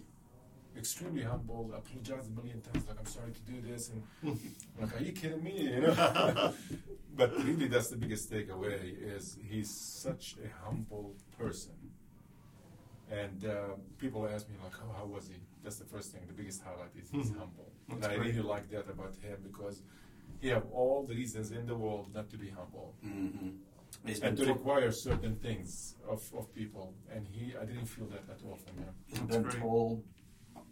Extremely 0.77 1.23
humble, 1.23 1.70
apologized 1.73 2.29
a 2.33 2.35
million 2.35 2.61
times, 2.61 2.88
like, 2.88 2.99
I'm 2.99 3.07
sorry 3.07 3.31
to 3.31 3.40
do 3.42 3.61
this. 3.61 3.90
And 3.92 4.03
like, 4.81 5.01
are 5.01 5.05
you 5.05 5.12
kidding 5.12 5.42
me? 5.42 5.70
You 5.73 5.81
know? 5.83 6.53
but 7.16 7.33
really, 7.44 7.68
that's 7.68 7.88
the 7.88 7.97
biggest 7.97 8.29
takeaway 8.33 8.81
is 9.16 9.37
he's 9.49 9.70
such 9.70 10.35
a 10.44 10.49
humble 10.64 11.14
person. 11.38 11.75
And 13.09 13.44
uh, 13.44 13.75
people 13.99 14.27
ask 14.27 14.49
me, 14.49 14.57
like, 14.64 14.73
oh, 14.83 14.92
how 14.99 15.05
was 15.05 15.29
he? 15.29 15.37
That's 15.62 15.77
the 15.77 15.85
first 15.85 16.11
thing. 16.11 16.23
The 16.27 16.33
biggest 16.33 16.62
highlight 16.64 16.90
is 17.01 17.09
he's 17.11 17.29
humble. 17.31 17.70
and 17.90 18.05
I 18.05 18.16
great. 18.16 18.27
really 18.35 18.40
like 18.42 18.68
that 18.70 18.88
about 18.90 19.14
him 19.23 19.37
because 19.44 19.81
he 20.40 20.49
have 20.49 20.64
all 20.73 21.05
the 21.05 21.14
reasons 21.14 21.53
in 21.53 21.66
the 21.66 21.77
world 21.77 22.09
not 22.14 22.29
to 22.31 22.37
be 22.37 22.49
humble 22.51 22.94
Mm-hmm. 23.07 23.51
He's 24.07 24.20
and 24.20 24.37
to 24.37 24.44
to- 24.46 24.52
require 24.52 24.90
certain 24.92 25.37
things 25.37 25.94
of, 26.09 26.22
of 26.37 26.52
people. 26.54 26.94
And 27.14 27.26
he, 27.30 27.54
I 27.61 27.64
didn't 27.64 27.87
feel 27.87 28.07
that 28.07 28.24
at 28.30 28.40
all 28.46 28.57
from 28.57 28.78
him. 28.78 28.94
he's 29.07 29.18
That's 29.20 29.30
been 29.37 29.42
great. 29.42 29.59
told 29.61 30.04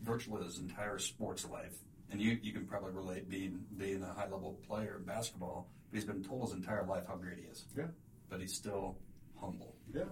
virtually 0.02 0.42
his 0.44 0.58
entire 0.58 0.98
sports 0.98 1.48
life, 1.48 1.74
and 2.10 2.20
you, 2.20 2.38
you 2.42 2.52
can 2.52 2.66
probably 2.66 2.92
relate 2.92 3.28
being 3.28 3.60
being 3.76 4.02
a 4.02 4.12
high 4.12 4.24
level 4.28 4.58
player 4.66 4.96
in 4.98 5.04
basketball. 5.04 5.68
But 5.90 5.96
he's 5.96 6.04
been 6.06 6.22
told 6.24 6.48
his 6.48 6.52
entire 6.58 6.84
life 6.86 7.04
how 7.06 7.16
great 7.16 7.38
he 7.38 7.44
is. 7.44 7.66
Yeah. 7.76 7.84
but 8.30 8.40
he's 8.40 8.54
still 8.54 8.96
humble. 9.40 9.74
Yeah. 9.94 10.04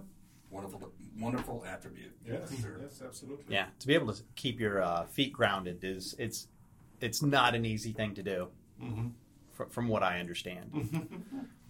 Wonderful, 0.49 0.91
wonderful 1.17 1.63
attribute. 1.65 2.11
Yes. 2.27 2.53
Sure. 2.61 2.77
Yes. 2.81 3.01
Absolutely. 3.05 3.45
Yeah, 3.47 3.67
to 3.79 3.87
be 3.87 3.93
able 3.93 4.13
to 4.13 4.21
keep 4.35 4.59
your 4.59 4.81
uh, 4.83 5.05
feet 5.05 5.31
grounded 5.33 5.83
is 5.83 6.13
it's 6.19 6.47
it's 6.99 7.21
not 7.23 7.55
an 7.55 7.65
easy 7.65 7.93
thing 7.93 8.13
to 8.15 8.23
do, 8.23 8.47
hmm 8.79 9.07
fr- 9.53 9.69
from 9.69 9.87
what 9.87 10.03
I 10.03 10.19
understand. 10.19 10.71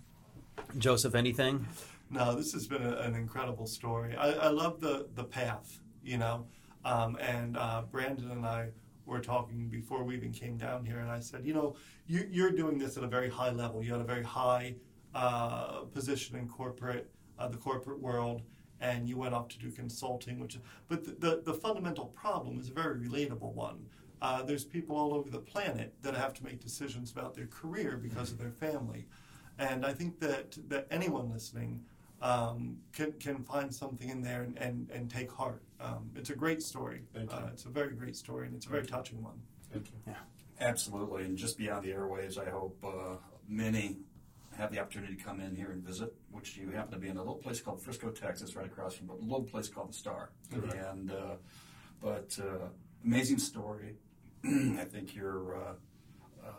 Joseph, 0.77 1.15
anything? 1.15 1.67
No, 2.09 2.35
this 2.35 2.53
has 2.53 2.67
been 2.67 2.83
a, 2.83 2.97
an 2.97 3.15
incredible 3.15 3.67
story. 3.67 4.15
I, 4.15 4.31
I 4.33 4.47
love 4.49 4.81
the 4.81 5.07
the 5.15 5.23
path, 5.23 5.79
you 6.03 6.17
know. 6.17 6.45
Um, 6.83 7.17
and 7.21 7.57
uh, 7.57 7.83
Brandon 7.91 8.31
and 8.31 8.45
I 8.45 8.69
were 9.05 9.19
talking 9.19 9.69
before 9.69 10.03
we 10.03 10.15
even 10.15 10.31
came 10.31 10.57
down 10.57 10.85
here, 10.85 10.99
and 10.99 11.09
I 11.09 11.19
said, 11.19 11.45
you 11.45 11.53
know, 11.53 11.75
you, 12.07 12.27
you're 12.29 12.51
doing 12.51 12.77
this 12.77 12.97
at 12.97 13.03
a 13.03 13.07
very 13.07 13.29
high 13.29 13.51
level. 13.51 13.83
You 13.83 13.91
had 13.91 14.01
a 14.01 14.05
very 14.05 14.23
high 14.23 14.75
uh, 15.13 15.81
position 15.93 16.37
in 16.37 16.47
corporate, 16.47 17.09
uh, 17.37 17.47
the 17.47 17.57
corporate 17.57 17.99
world, 17.99 18.41
and 18.79 19.07
you 19.07 19.17
went 19.17 19.33
off 19.33 19.47
to 19.49 19.59
do 19.59 19.71
consulting. 19.71 20.39
Which, 20.39 20.57
but 20.87 21.03
the 21.05 21.11
the, 21.11 21.41
the 21.43 21.53
fundamental 21.53 22.05
problem 22.05 22.59
is 22.59 22.69
a 22.69 22.73
very 22.73 22.97
relatable 22.97 23.53
one. 23.53 23.85
Uh, 24.21 24.43
there's 24.43 24.63
people 24.63 24.95
all 24.95 25.13
over 25.15 25.29
the 25.29 25.39
planet 25.39 25.95
that 26.03 26.15
have 26.15 26.33
to 26.35 26.43
make 26.43 26.59
decisions 26.59 27.11
about 27.11 27.33
their 27.33 27.47
career 27.47 27.97
because 27.97 28.31
of 28.31 28.37
their 28.37 28.51
family. 28.51 29.07
And 29.61 29.85
I 29.85 29.93
think 29.93 30.19
that, 30.19 30.57
that 30.69 30.87
anyone 30.89 31.31
listening 31.31 31.81
um, 32.21 32.77
can, 32.93 33.11
can 33.13 33.43
find 33.43 33.73
something 33.73 34.09
in 34.09 34.21
there 34.21 34.41
and, 34.41 34.57
and, 34.57 34.89
and 34.91 35.09
take 35.09 35.31
heart. 35.31 35.61
Um, 35.79 36.09
it's 36.15 36.31
a 36.31 36.35
great 36.35 36.63
story. 36.63 37.01
Thank 37.13 37.31
you. 37.31 37.37
Uh, 37.37 37.49
it's 37.53 37.65
a 37.65 37.69
very 37.69 37.93
great 37.93 38.15
story, 38.15 38.47
and 38.47 38.55
it's 38.55 38.65
a 38.65 38.69
very 38.69 38.85
touching 38.85 39.21
one. 39.23 39.39
Thank 39.71 39.87
you. 39.87 39.93
Yeah, 40.07 40.67
Absolutely, 40.67 41.23
and 41.25 41.37
just 41.37 41.57
beyond 41.57 41.83
the 41.85 41.89
airwaves, 41.89 42.37
I 42.37 42.49
hope 42.49 42.77
uh, 42.83 43.17
many 43.47 43.97
have 44.57 44.71
the 44.71 44.79
opportunity 44.79 45.15
to 45.15 45.23
come 45.23 45.39
in 45.39 45.55
here 45.55 45.71
and 45.71 45.83
visit, 45.83 46.13
which 46.31 46.57
you 46.57 46.71
happen 46.71 46.91
to 46.91 46.99
be 46.99 47.07
in 47.07 47.17
a 47.17 47.19
little 47.19 47.35
place 47.35 47.61
called 47.61 47.81
Frisco, 47.81 48.09
Texas, 48.09 48.55
right 48.55 48.65
across 48.65 48.95
from 48.95 49.09
a 49.09 49.15
little 49.15 49.43
place 49.43 49.69
called 49.69 49.89
the 49.89 49.93
Star. 49.93 50.29
Correct. 50.53 50.73
And 50.73 51.11
uh, 51.11 51.35
but 52.01 52.37
uh, 52.41 52.67
amazing 53.05 53.39
story. 53.39 53.95
I 54.43 54.85
think 54.85 55.15
your 55.15 55.55
uh, 55.55 55.73
uh, 56.45 56.49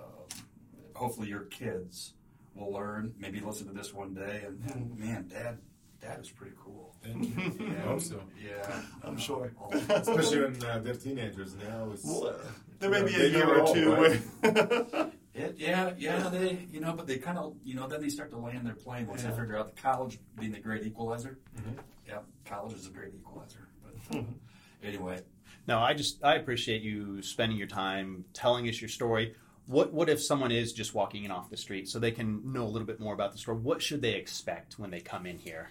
hopefully 0.94 1.28
your 1.28 1.44
kids 1.44 2.14
will 2.54 2.72
learn, 2.72 3.14
maybe 3.18 3.40
listen 3.40 3.66
to 3.68 3.72
this 3.72 3.92
one 3.94 4.14
day, 4.14 4.42
and, 4.46 4.70
and 4.70 4.98
man, 4.98 5.28
Dad, 5.28 5.58
Dad 6.00 6.20
is 6.20 6.30
pretty 6.30 6.54
cool. 6.62 6.94
Thank 7.02 7.36
you. 7.60 7.68
I 7.76 7.80
hope 7.88 8.00
so. 8.00 8.20
Yeah, 8.44 8.82
I'm 9.04 9.16
sure. 9.18 9.52
Especially 9.88 10.42
when 10.42 10.64
uh, 10.64 10.80
they're 10.80 10.94
teenagers 10.94 11.54
now. 11.56 11.90
It's, 11.92 12.04
Well, 12.04 12.36
there 12.78 12.90
may 12.90 13.02
be 13.02 13.14
a 13.14 13.26
year 13.28 13.48
or 13.48 13.60
all, 13.62 13.74
two 13.74 13.94
right? 13.94 14.20
It, 15.34 15.54
yeah, 15.56 15.94
yeah, 15.96 16.28
they, 16.28 16.66
you 16.70 16.80
know, 16.80 16.92
but 16.92 17.06
they 17.06 17.16
kind 17.16 17.38
of, 17.38 17.56
you 17.64 17.74
know, 17.74 17.88
then 17.88 18.02
they 18.02 18.10
start 18.10 18.30
to 18.32 18.36
land 18.36 18.66
their 18.66 18.74
plane 18.74 19.06
once 19.06 19.22
Yeah. 19.22 19.30
they 19.30 19.38
figure 19.38 19.56
out 19.56 19.74
the 19.74 19.80
college 19.80 20.18
being 20.38 20.52
the 20.52 20.60
great 20.60 20.84
equalizer. 20.84 21.38
Mhm. 21.56 21.78
Yeah, 22.06 22.18
college 22.44 22.74
is 22.74 22.86
a 22.86 22.90
great 22.90 23.14
equalizer. 23.14 23.66
But 23.82 24.18
uh, 24.18 24.22
anyway, 24.84 25.20
No, 25.66 25.78
I 25.78 25.94
just 25.94 26.22
I 26.22 26.34
appreciate 26.34 26.82
you 26.82 27.22
spending 27.22 27.56
your 27.56 27.66
time 27.66 28.26
telling 28.34 28.68
us 28.68 28.78
your 28.82 28.90
story. 28.90 29.34
What 29.66 29.92
what 29.92 30.08
if 30.08 30.22
someone 30.22 30.50
is 30.50 30.72
just 30.72 30.94
walking 30.94 31.24
in 31.24 31.30
off 31.30 31.48
the 31.48 31.56
street 31.56 31.88
so 31.88 31.98
they 31.98 32.10
can 32.10 32.52
know 32.52 32.64
a 32.64 32.70
little 32.74 32.86
bit 32.86 33.00
more 33.00 33.14
about 33.14 33.32
the 33.32 33.38
store? 33.38 33.54
What 33.54 33.80
should 33.80 34.02
they 34.02 34.14
expect 34.14 34.78
when 34.78 34.90
they 34.90 35.00
come 35.00 35.24
in 35.26 35.38
here? 35.38 35.70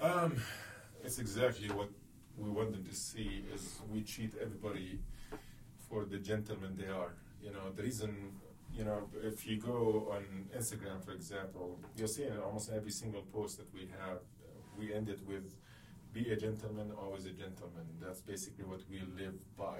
Um, 0.00 0.36
it's 1.02 1.18
exactly 1.18 1.68
what 1.70 1.88
we 2.36 2.50
want 2.50 2.72
them 2.72 2.84
to 2.84 2.94
see. 2.94 3.44
Is 3.52 3.78
we 3.92 4.02
treat 4.02 4.34
everybody 4.40 4.98
for 5.88 6.04
the 6.04 6.18
gentlemen 6.18 6.76
they 6.76 6.88
are. 6.92 7.14
You 7.42 7.52
know, 7.52 7.70
the 7.74 7.82
reason. 7.82 8.32
You 8.76 8.84
know, 8.84 9.08
if 9.22 9.46
you 9.46 9.56
go 9.60 10.08
on 10.10 10.24
Instagram, 10.58 11.04
for 11.04 11.12
example, 11.12 11.78
you'll 11.96 12.08
see 12.08 12.24
in 12.24 12.36
almost 12.38 12.72
every 12.74 12.90
single 12.90 13.22
post 13.22 13.58
that 13.58 13.72
we 13.72 13.82
have, 14.00 14.16
uh, 14.16 14.48
we 14.76 14.92
end 14.92 15.08
it 15.08 15.20
with 15.28 15.54
"Be 16.12 16.32
a 16.32 16.36
gentleman, 16.36 16.90
always 17.00 17.24
a 17.24 17.30
gentleman." 17.30 17.86
That's 18.00 18.20
basically 18.20 18.64
what 18.64 18.80
we 18.90 19.00
live 19.16 19.36
by. 19.56 19.78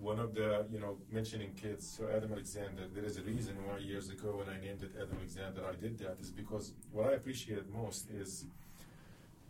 One 0.00 0.20
of 0.20 0.34
the, 0.34 0.66
you 0.70 0.78
know, 0.78 0.96
mentioning 1.10 1.52
kids, 1.54 1.96
so 1.98 2.08
Adam 2.14 2.32
Aleksander, 2.32 2.86
there 2.94 3.04
is 3.04 3.18
a 3.18 3.22
reason 3.22 3.56
why 3.66 3.78
years 3.78 4.10
ago 4.10 4.36
when 4.36 4.48
I 4.48 4.60
named 4.60 4.82
it 4.82 4.92
Adam 4.96 5.16
Aleksander, 5.18 5.62
I 5.66 5.74
did 5.74 5.98
that, 5.98 6.18
is 6.20 6.30
because 6.30 6.72
what 6.92 7.08
I 7.08 7.12
appreciate 7.14 7.68
most 7.72 8.08
is 8.10 8.44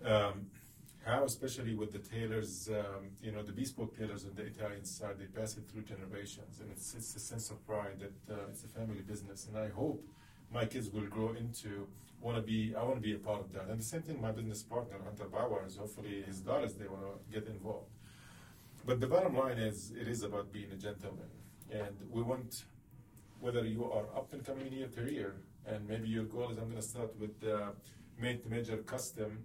um, 0.04 0.46
how, 1.04 1.24
especially 1.24 1.74
with 1.74 1.92
the 1.92 1.98
tailors, 1.98 2.68
um, 2.70 3.10
you 3.22 3.32
know, 3.32 3.42
the 3.42 3.52
bespoke 3.52 3.96
tailors 3.96 4.24
on 4.24 4.34
the 4.34 4.42
Italian 4.42 4.84
side, 4.84 5.16
they 5.18 5.26
pass 5.26 5.56
it 5.56 5.64
through 5.70 5.82
generations, 5.82 6.60
and 6.60 6.70
it's 6.70 6.94
it's 6.94 7.14
a 7.16 7.20
sense 7.20 7.50
of 7.50 7.64
pride 7.66 7.98
that 8.00 8.34
uh, 8.34 8.50
it's 8.50 8.64
a 8.64 8.68
family 8.68 9.00
business, 9.00 9.46
and 9.48 9.56
I 9.56 9.68
hope 9.68 10.02
my 10.52 10.64
kids 10.64 10.90
will 10.90 11.06
grow 11.06 11.32
into 11.34 11.86
want 12.20 12.36
to 12.36 12.42
be. 12.42 12.74
I 12.76 12.82
want 12.82 12.96
to 12.96 13.00
be 13.00 13.14
a 13.14 13.18
part 13.18 13.40
of 13.40 13.52
that, 13.52 13.68
and 13.68 13.78
the 13.80 13.84
same 13.84 14.02
thing. 14.02 14.20
My 14.20 14.32
business 14.32 14.62
partner 14.62 14.96
Hunter 15.04 15.24
Bauer 15.24 15.64
is 15.66 15.76
hopefully 15.76 16.22
his 16.26 16.40
daughters 16.40 16.74
they 16.74 16.88
want 16.88 17.02
to 17.02 17.40
get 17.40 17.48
involved. 17.48 17.90
But 18.88 19.00
the 19.00 19.06
bottom 19.06 19.36
line 19.36 19.58
is, 19.58 19.92
it 20.00 20.08
is 20.08 20.22
about 20.22 20.50
being 20.50 20.70
a 20.72 20.76
gentleman, 20.76 21.28
and 21.70 21.94
we 22.10 22.22
want 22.22 22.64
whether 23.38 23.62
you 23.62 23.84
are 23.84 24.06
up 24.16 24.32
and 24.32 24.42
coming 24.42 24.68
in 24.68 24.72
your 24.72 24.88
career, 24.88 25.34
and 25.66 25.86
maybe 25.86 26.08
your 26.08 26.24
goal 26.24 26.48
is 26.50 26.56
I'm 26.56 26.70
going 26.70 26.76
to 26.76 26.88
start 26.94 27.14
with 27.20 27.36
uh, 27.44 27.72
made 28.18 28.42
to 28.44 28.48
measure 28.48 28.78
custom, 28.78 29.44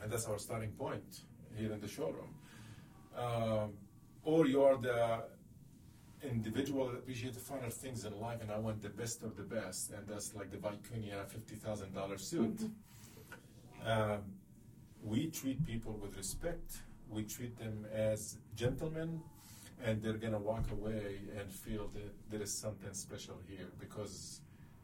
and 0.00 0.10
that's 0.10 0.24
our 0.24 0.38
starting 0.38 0.70
point 0.70 1.20
here 1.54 1.70
in 1.70 1.80
the 1.82 1.86
showroom. 1.86 2.32
Um, 3.14 3.74
or 4.24 4.46
you 4.46 4.62
are 4.62 4.78
the 4.78 5.24
individual 6.26 6.88
that 6.88 6.94
appreciates 6.94 7.36
the 7.36 7.42
finer 7.42 7.68
things 7.68 8.06
in 8.06 8.18
life, 8.18 8.40
and 8.40 8.50
I 8.50 8.56
want 8.56 8.80
the 8.80 8.88
best 8.88 9.22
of 9.22 9.36
the 9.36 9.42
best, 9.42 9.90
and 9.90 10.08
that's 10.08 10.34
like 10.34 10.50
the 10.50 10.56
Vicuña 10.56 11.28
fifty 11.28 11.56
thousand 11.56 11.92
dollar 11.92 12.16
suit. 12.16 12.58
Um, 13.84 14.22
we 15.02 15.26
treat 15.26 15.66
people 15.66 15.92
with 16.02 16.16
respect. 16.16 16.78
We 17.10 17.24
treat 17.24 17.58
them 17.58 17.86
as 17.92 18.38
gentlemen, 18.54 19.20
and 19.84 20.02
they're 20.02 20.14
gonna 20.24 20.38
walk 20.38 20.70
away 20.70 21.20
and 21.38 21.50
feel 21.52 21.88
that 21.94 22.30
there 22.30 22.42
is 22.42 22.52
something 22.52 22.92
special 22.92 23.38
here 23.48 23.68
because 23.78 24.40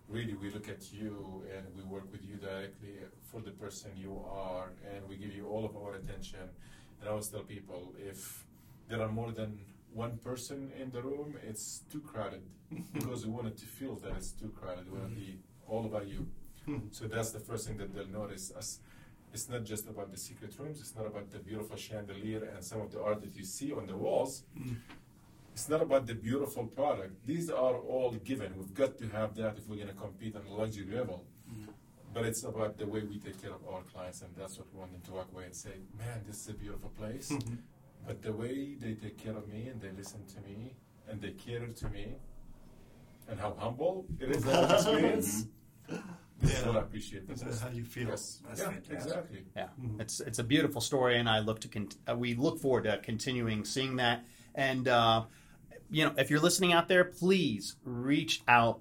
really 0.09 0.35
we 0.35 0.51
look 0.51 0.69
at 0.69 0.93
you 0.93 1.43
and 1.55 1.65
we 1.77 1.83
work 1.83 2.11
with 2.13 2.25
you 2.25 2.37
directly 2.37 2.95
for 3.31 3.41
the 3.41 3.51
person 3.51 3.91
you 3.97 4.23
are, 4.31 4.71
and 4.95 5.09
we 5.09 5.17
give 5.17 5.35
you 5.35 5.47
all 5.49 5.65
of 5.65 5.77
our 5.77 5.95
attention. 5.95 6.41
And 7.01 7.09
I 7.09 7.11
always 7.11 7.29
tell 7.29 7.43
people 7.43 7.95
if 7.99 8.45
there 8.89 9.01
are 9.01 9.09
more 9.09 9.33
than 9.33 9.59
one 9.93 10.19
person 10.19 10.71
in 10.81 10.91
the 10.91 11.03
room, 11.03 11.37
it's 11.47 11.83
too 11.91 12.01
crowded 12.01 12.43
because 12.93 13.27
we 13.27 13.33
want 13.33 13.49
it 13.49 13.59
to 13.59 13.67
feel 13.67 13.97
that 13.97 14.13
it's 14.17 14.33
too 14.33 14.49
crowded. 14.59 14.91
We 14.91 14.99
want 14.99 15.11
to 15.11 15.21
be 15.21 15.39
all 15.67 15.85
about 15.87 16.07
you. 16.09 16.27
So 16.93 17.07
that's 17.09 17.33
the 17.33 17.41
first 17.41 17.67
thing 17.67 17.77
that 17.79 17.93
they'll 17.93 18.07
notice. 18.07 18.53
Us, 18.57 18.79
it's 19.33 19.49
not 19.49 19.65
just 19.65 19.89
about 19.89 20.11
the 20.11 20.19
secret 20.19 20.55
rooms. 20.59 20.81
It's 20.81 20.95
not 20.95 21.07
about 21.07 21.31
the 21.31 21.39
beautiful 21.39 21.77
chandelier 21.77 22.45
and 22.55 22.63
some 22.63 22.81
of 22.81 22.93
the 22.93 23.03
art 23.03 23.23
that 23.23 23.35
you 23.37 23.45
see 23.45 23.73
on 23.73 23.87
the 23.87 23.97
walls. 23.97 24.45
Mm. 24.59 24.77
It's 25.55 25.69
not 25.69 25.83
about 25.83 26.07
the 26.07 26.15
beautiful 26.15 26.65
product. 26.67 27.27
These 27.27 27.51
are 27.51 27.77
all 27.77 28.13
given. 28.25 28.53
We've 28.57 28.75
got 28.75 28.99
to 28.99 29.09
have 29.09 29.35
that 29.37 29.57
if 29.59 29.69
we're 29.69 29.77
going 29.77 29.89
to 29.89 29.95
compete 29.95 30.37
on 30.37 30.43
a 30.47 30.55
luxury 30.55 30.87
level. 30.95 31.25
Mm. 31.51 31.69
But 32.15 32.27
it's 32.27 32.45
about 32.45 32.77
the 32.77 32.87
way 32.87 33.01
we 33.01 33.19
take 33.19 33.41
care 33.41 33.53
of 33.53 33.67
our 33.73 33.83
clients, 33.83 34.21
and 34.21 34.31
that's 34.37 34.59
what 34.59 34.67
we 34.73 34.79
want 34.81 34.93
them 34.93 35.01
to 35.07 35.13
walk 35.13 35.29
away 35.33 35.45
and 35.45 35.55
say, 35.55 35.77
"Man, 35.99 36.21
this 36.27 36.43
is 36.43 36.49
a 36.49 36.55
beautiful 36.55 36.91
place." 36.91 37.31
Mm-hmm. 37.33 37.55
But 38.07 38.21
the 38.21 38.33
way 38.33 38.75
they 38.79 38.95
take 38.95 39.17
care 39.17 39.37
of 39.37 39.49
me 39.49 39.69
and 39.69 39.81
they 39.81 39.93
listen 39.97 40.21
to 40.35 40.41
me 40.43 40.75
and 41.09 41.23
they 41.23 41.31
cater 41.31 41.69
to 41.69 41.89
me, 41.89 42.17
and 43.29 43.41
how 43.41 43.55
humble 43.59 44.05
it 44.21 44.31
is 44.31 44.45
that 44.45 44.71
experience. 44.77 45.47
Mm-hmm. 45.91 45.97
This 46.43 46.53
is 46.55 46.61
Yeah. 46.61 46.67
what 46.69 46.77
I 46.77 46.81
appreciate. 46.81 47.29
That's 47.29 47.43
This 47.43 47.55
is 47.55 47.61
how 47.61 47.69
you 47.71 47.85
feel. 47.85 48.09
Yes, 48.09 48.41
That's 48.47 48.61
yeah, 48.61 48.71
fantastic. 48.71 48.95
exactly. 48.99 49.45
Yeah, 49.57 49.69
it's 50.01 50.21
it's 50.21 50.39
a 50.41 50.45
beautiful 50.45 50.81
story, 50.81 51.19
and 51.19 51.29
I 51.29 51.39
look 51.39 51.61
to 51.61 51.69
con- 51.69 51.89
uh, 52.09 52.17
we 52.17 52.35
look 52.35 52.59
forward 52.59 52.85
to 52.85 52.99
continuing 52.99 53.65
seeing 53.65 53.97
that. 53.97 54.25
And 54.55 54.89
uh, 54.89 55.25
you 55.91 56.05
know, 56.05 56.13
if 56.19 56.31
you're 56.31 56.41
listening 56.41 56.73
out 56.73 56.89
there, 56.89 57.05
please 57.05 57.77
reach 57.85 58.43
out 58.49 58.81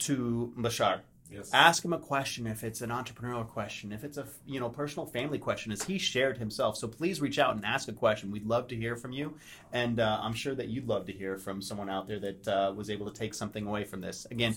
to 0.00 0.52
Bashar. 0.56 1.00
Yes. 1.30 1.50
Ask 1.52 1.84
him 1.84 1.92
a 1.92 1.98
question 1.98 2.46
if 2.46 2.64
it's 2.64 2.80
an 2.80 2.90
entrepreneurial 2.90 3.46
question, 3.46 3.92
if 3.92 4.02
it's 4.02 4.18
a 4.18 4.26
you 4.46 4.58
know 4.58 4.68
personal 4.68 5.06
family 5.06 5.38
question, 5.38 5.70
as 5.70 5.82
he 5.82 5.98
shared 5.98 6.38
himself. 6.38 6.76
So 6.76 6.88
please 6.88 7.20
reach 7.20 7.38
out 7.38 7.54
and 7.54 7.64
ask 7.64 7.88
a 7.88 7.92
question. 7.92 8.32
We'd 8.32 8.46
love 8.46 8.68
to 8.68 8.76
hear 8.76 8.96
from 8.96 9.12
you, 9.12 9.34
and 9.72 10.00
uh, 10.00 10.18
I'm 10.20 10.34
sure 10.34 10.54
that 10.54 10.68
you'd 10.68 10.88
love 10.88 11.06
to 11.06 11.12
hear 11.12 11.38
from 11.38 11.62
someone 11.62 11.88
out 11.88 12.08
there 12.08 12.18
that 12.18 12.48
uh, 12.48 12.72
was 12.74 12.90
able 12.90 13.06
to 13.10 13.12
take 13.12 13.34
something 13.34 13.66
away 13.66 13.84
from 13.84 14.00
this. 14.00 14.26
Again, 14.30 14.56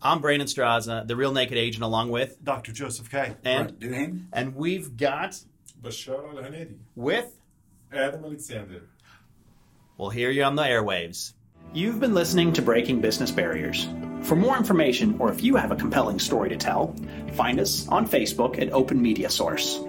I'm 0.00 0.20
Brandon 0.20 0.46
Straza, 0.46 1.06
the 1.06 1.16
Real 1.16 1.32
Naked 1.32 1.58
Agent, 1.58 1.82
along 1.82 2.10
with 2.10 2.42
Dr. 2.44 2.72
Joseph 2.72 3.10
K. 3.10 3.34
and 3.44 3.78
Brent 3.80 4.22
and 4.32 4.54
we've 4.54 4.96
got 4.96 5.40
Bashar 5.82 6.28
Al 6.28 6.42
Hanedi, 6.42 6.76
with 6.94 7.36
Adam 7.92 8.24
Aleksander. 8.24 8.82
We'll 9.96 10.10
hear 10.10 10.30
you 10.30 10.44
on 10.44 10.56
the 10.56 10.62
airwaves. 10.62 11.32
You've 11.74 11.98
been 11.98 12.14
listening 12.14 12.52
to 12.52 12.62
Breaking 12.62 13.00
Business 13.00 13.32
Barriers. 13.32 13.88
For 14.22 14.36
more 14.36 14.56
information, 14.56 15.16
or 15.18 15.32
if 15.32 15.42
you 15.42 15.56
have 15.56 15.72
a 15.72 15.76
compelling 15.76 16.20
story 16.20 16.48
to 16.50 16.56
tell, 16.56 16.94
find 17.32 17.58
us 17.58 17.88
on 17.88 18.06
Facebook 18.06 18.62
at 18.62 18.72
Open 18.72 19.02
Media 19.02 19.28
Source. 19.28 19.80